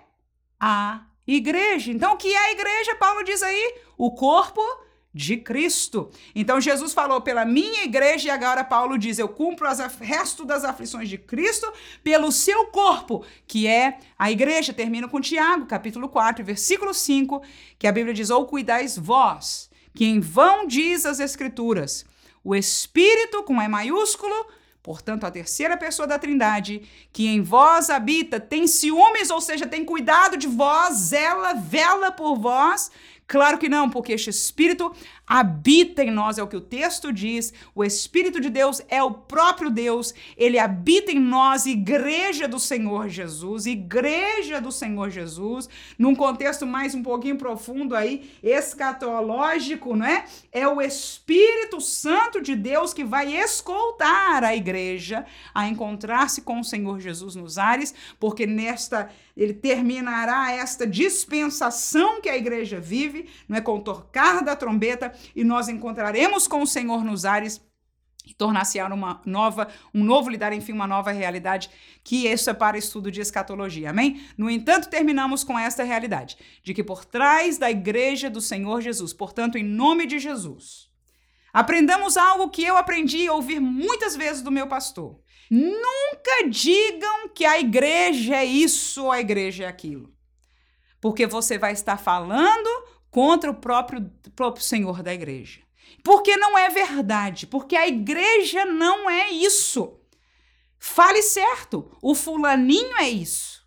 a 0.58 1.06
igreja. 1.24 1.92
Então, 1.92 2.14
o 2.14 2.16
que 2.16 2.34
é 2.34 2.38
a 2.38 2.52
igreja? 2.52 2.96
Paulo 2.96 3.22
diz 3.22 3.44
aí: 3.44 3.74
o 3.96 4.10
corpo 4.10 4.60
de 5.16 5.38
Cristo. 5.38 6.10
Então 6.34 6.60
Jesus 6.60 6.92
falou 6.92 7.22
pela 7.22 7.42
minha 7.42 7.84
igreja 7.84 8.28
e 8.28 8.30
agora 8.30 8.62
Paulo 8.62 8.98
diz: 8.98 9.18
eu 9.18 9.26
cumpro 9.26 9.66
o 9.66 10.04
resto 10.04 10.44
das 10.44 10.62
aflições 10.62 11.08
de 11.08 11.16
Cristo 11.16 11.72
pelo 12.04 12.30
seu 12.30 12.66
corpo, 12.66 13.24
que 13.46 13.66
é 13.66 13.96
a 14.18 14.30
igreja. 14.30 14.74
Termino 14.74 15.08
com 15.08 15.18
Tiago, 15.18 15.64
capítulo 15.64 16.06
4, 16.10 16.44
versículo 16.44 16.92
5, 16.92 17.42
que 17.78 17.86
a 17.86 17.92
Bíblia 17.92 18.12
diz: 18.12 18.28
ou 18.28 18.44
cuidais 18.44 18.98
vós, 18.98 19.70
que 19.94 20.04
em 20.04 20.20
vão 20.20 20.66
diz 20.66 21.06
as 21.06 21.18
Escrituras, 21.18 22.04
o 22.44 22.54
Espírito, 22.54 23.42
com 23.42 23.62
E 23.62 23.68
maiúsculo, 23.68 24.34
portanto, 24.82 25.24
a 25.24 25.30
terceira 25.30 25.78
pessoa 25.78 26.06
da 26.06 26.18
Trindade, 26.18 26.82
que 27.10 27.26
em 27.26 27.40
vós 27.40 27.88
habita, 27.88 28.38
tem 28.38 28.66
ciúmes, 28.66 29.30
ou 29.30 29.40
seja, 29.40 29.66
tem 29.66 29.82
cuidado 29.82 30.36
de 30.36 30.46
vós, 30.46 30.94
zela, 30.94 31.54
vela 31.54 32.12
por 32.12 32.36
vós 32.36 32.90
Claro 33.26 33.58
que 33.58 33.68
não, 33.68 33.90
porque 33.90 34.12
este 34.12 34.30
Espírito 34.30 34.92
habita 35.26 36.04
em 36.04 36.10
nós, 36.10 36.38
é 36.38 36.42
o 36.42 36.46
que 36.46 36.56
o 36.56 36.60
texto 36.60 37.12
diz. 37.12 37.52
O 37.74 37.84
Espírito 37.84 38.40
de 38.40 38.48
Deus 38.48 38.80
é 38.88 39.02
o 39.02 39.10
próprio 39.10 39.70
Deus, 39.70 40.14
ele 40.36 40.58
habita 40.58 41.10
em 41.10 41.18
nós, 41.18 41.66
igreja 41.66 42.46
do 42.46 42.60
Senhor 42.60 43.08
Jesus, 43.08 43.66
igreja 43.66 44.60
do 44.60 44.70
Senhor 44.70 45.10
Jesus, 45.10 45.68
num 45.98 46.14
contexto 46.14 46.66
mais 46.66 46.94
um 46.94 47.02
pouquinho 47.02 47.36
profundo 47.36 47.96
aí, 47.96 48.30
escatológico, 48.42 49.96
não 49.96 50.06
é? 50.06 50.24
É 50.52 50.68
o 50.68 50.80
Espírito 50.80 51.80
Santo 51.80 52.40
de 52.40 52.54
Deus 52.54 52.94
que 52.94 53.04
vai 53.04 53.34
escoltar 53.34 54.44
a 54.44 54.54
igreja 54.54 55.26
a 55.52 55.66
encontrar-se 55.66 56.42
com 56.42 56.60
o 56.60 56.64
Senhor 56.64 57.00
Jesus 57.00 57.34
nos 57.34 57.58
ares, 57.58 57.94
porque 58.20 58.46
nesta 58.46 59.10
ele 59.36 59.52
terminará 59.52 60.50
esta 60.50 60.86
dispensação 60.86 62.22
que 62.22 62.28
a 62.28 62.36
igreja 62.36 62.80
vive, 62.80 63.28
não 63.46 63.58
é 63.58 63.60
com 63.60 63.76
o 63.76 63.82
tocar 63.82 64.42
da 64.42 64.56
trombeta, 64.56 65.12
e 65.34 65.44
nós 65.44 65.68
encontraremos 65.68 66.46
com 66.46 66.62
o 66.62 66.66
Senhor 66.66 67.04
nos 67.04 67.24
ares 67.24 67.60
e 68.26 68.34
tornar-se 68.34 68.80
uma 68.82 69.22
nova, 69.24 69.68
um 69.94 70.02
novo 70.02 70.28
lidar, 70.28 70.52
enfim, 70.52 70.72
uma 70.72 70.86
nova 70.86 71.12
realidade, 71.12 71.70
que 72.02 72.26
isso 72.26 72.50
é 72.50 72.54
para 72.54 72.76
estudo 72.76 73.10
de 73.10 73.20
escatologia, 73.20 73.90
amém? 73.90 74.20
No 74.36 74.50
entanto, 74.50 74.90
terminamos 74.90 75.44
com 75.44 75.56
esta 75.56 75.84
realidade, 75.84 76.36
de 76.62 76.74
que 76.74 76.82
por 76.82 77.04
trás 77.04 77.56
da 77.56 77.70
igreja 77.70 78.28
do 78.28 78.40
Senhor 78.40 78.80
Jesus, 78.80 79.12
portanto, 79.12 79.56
em 79.56 79.62
nome 79.62 80.06
de 80.06 80.18
Jesus, 80.18 80.90
aprendamos 81.52 82.16
algo 82.16 82.50
que 82.50 82.64
eu 82.64 82.76
aprendi 82.76 83.28
a 83.28 83.32
ouvir 83.32 83.60
muitas 83.60 84.16
vezes 84.16 84.42
do 84.42 84.50
meu 84.50 84.66
pastor. 84.66 85.20
Nunca 85.48 86.48
digam 86.50 87.28
que 87.28 87.44
a 87.44 87.60
igreja 87.60 88.34
é 88.34 88.44
isso 88.44 89.04
ou 89.04 89.12
a 89.12 89.20
igreja 89.20 89.64
é 89.64 89.68
aquilo. 89.68 90.12
Porque 91.00 91.26
você 91.26 91.56
vai 91.56 91.72
estar 91.72 91.96
falando 91.96 92.68
contra 93.16 93.50
o 93.50 93.54
próprio, 93.54 94.12
próprio 94.34 94.62
Senhor 94.62 95.02
da 95.02 95.14
igreja. 95.14 95.62
Porque 96.04 96.36
não 96.36 96.58
é 96.58 96.68
verdade, 96.68 97.46
porque 97.46 97.74
a 97.74 97.88
igreja 97.88 98.66
não 98.66 99.08
é 99.08 99.30
isso. 99.30 99.98
Fale 100.78 101.22
certo, 101.22 101.90
o 102.02 102.14
fulaninho 102.14 102.94
é 102.98 103.08
isso. 103.08 103.66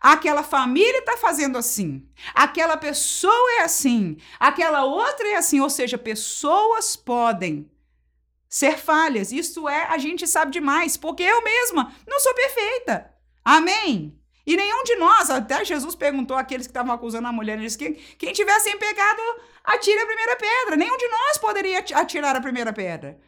Aquela 0.00 0.44
família 0.44 1.00
está 1.00 1.16
fazendo 1.16 1.58
assim, 1.58 2.08
aquela 2.32 2.76
pessoa 2.76 3.52
é 3.58 3.62
assim, 3.64 4.16
aquela 4.38 4.84
outra 4.84 5.26
é 5.26 5.34
assim, 5.34 5.58
ou 5.58 5.68
seja, 5.68 5.98
pessoas 5.98 6.94
podem 6.94 7.68
ser 8.48 8.78
falhas. 8.78 9.32
Isto 9.32 9.68
é, 9.68 9.86
a 9.86 9.98
gente 9.98 10.24
sabe 10.24 10.52
demais, 10.52 10.96
porque 10.96 11.24
eu 11.24 11.42
mesma 11.42 11.92
não 12.06 12.20
sou 12.20 12.32
perfeita. 12.32 13.12
Amém? 13.44 14.21
E 14.46 14.56
nenhum 14.56 14.82
de 14.82 14.96
nós, 14.96 15.30
até 15.30 15.64
Jesus 15.64 15.94
perguntou 15.94 16.36
àqueles 16.36 16.66
que 16.66 16.70
estavam 16.70 16.92
acusando 16.92 17.28
a 17.28 17.32
mulher, 17.32 17.54
ele 17.54 17.62
disse 17.62 17.78
que 17.78 17.92
quem 18.16 18.32
tivesse 18.32 18.70
em 18.70 18.78
pecado, 18.78 19.20
atire 19.62 20.00
a 20.00 20.06
primeira 20.06 20.36
pedra. 20.36 20.76
Nenhum 20.76 20.96
de 20.96 21.08
nós 21.08 21.38
poderia 21.38 21.78
atirar 21.78 22.34
a 22.34 22.40
primeira 22.40 22.72
pedra. 22.72 23.20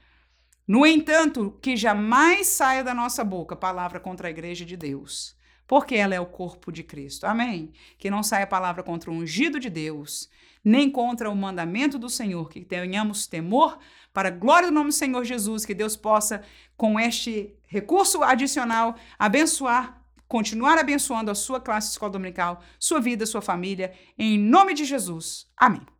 No 0.67 0.85
entanto, 0.85 1.57
que 1.61 1.77
jamais 1.77 2.49
saia 2.49 2.83
da 2.83 2.95
nossa 2.95 3.23
boca 3.23 3.55
palavra 3.55 4.01
contra 4.01 4.29
a 4.29 4.31
igreja 4.31 4.65
de 4.65 4.77
Deus, 4.77 5.37
porque 5.67 5.95
ela 5.95 6.15
é 6.15 6.21
o 6.21 6.27
corpo 6.27 6.73
de 6.73 6.83
Cristo. 6.83 7.27
Amém? 7.27 7.73
Que 7.99 8.11
não 8.11 8.23
saia 8.23 8.47
palavra 8.47 8.83
contra 8.83 9.11
o 9.11 9.15
ungido 9.15 9.61
de 9.61 9.69
Deus, 9.69 10.29
nem 10.65 10.91
contra 10.91 11.31
o 11.31 11.37
mandamento 11.37 11.99
do 11.99 12.09
Senhor, 12.09 12.49
que 12.49 12.65
tenhamos 12.65 13.27
temor 13.27 13.79
para 14.12 14.29
a 14.29 14.33
glória 14.33 14.69
do 14.69 14.75
nome 14.75 14.89
do 14.89 14.95
Senhor 14.95 15.23
Jesus, 15.23 15.67
que 15.67 15.75
Deus 15.75 15.97
possa, 15.97 16.43
com 16.77 16.99
este 16.99 17.55
recurso 17.67 18.23
adicional, 18.23 18.97
abençoar 19.19 20.03
continuar 20.29 20.79
abençoando 20.79 21.31
a 21.31 21.35
sua 21.35 21.61
classe 21.61 21.91
escola 21.91 22.12
dominical, 22.12 22.62
sua 22.79 23.01
vida, 23.01 23.27
sua 23.27 23.41
família, 23.41 23.93
em 24.18 24.39
nome 24.39 24.75
de 24.75 24.85
Jesus. 24.85 25.47
Amém. 25.57 25.93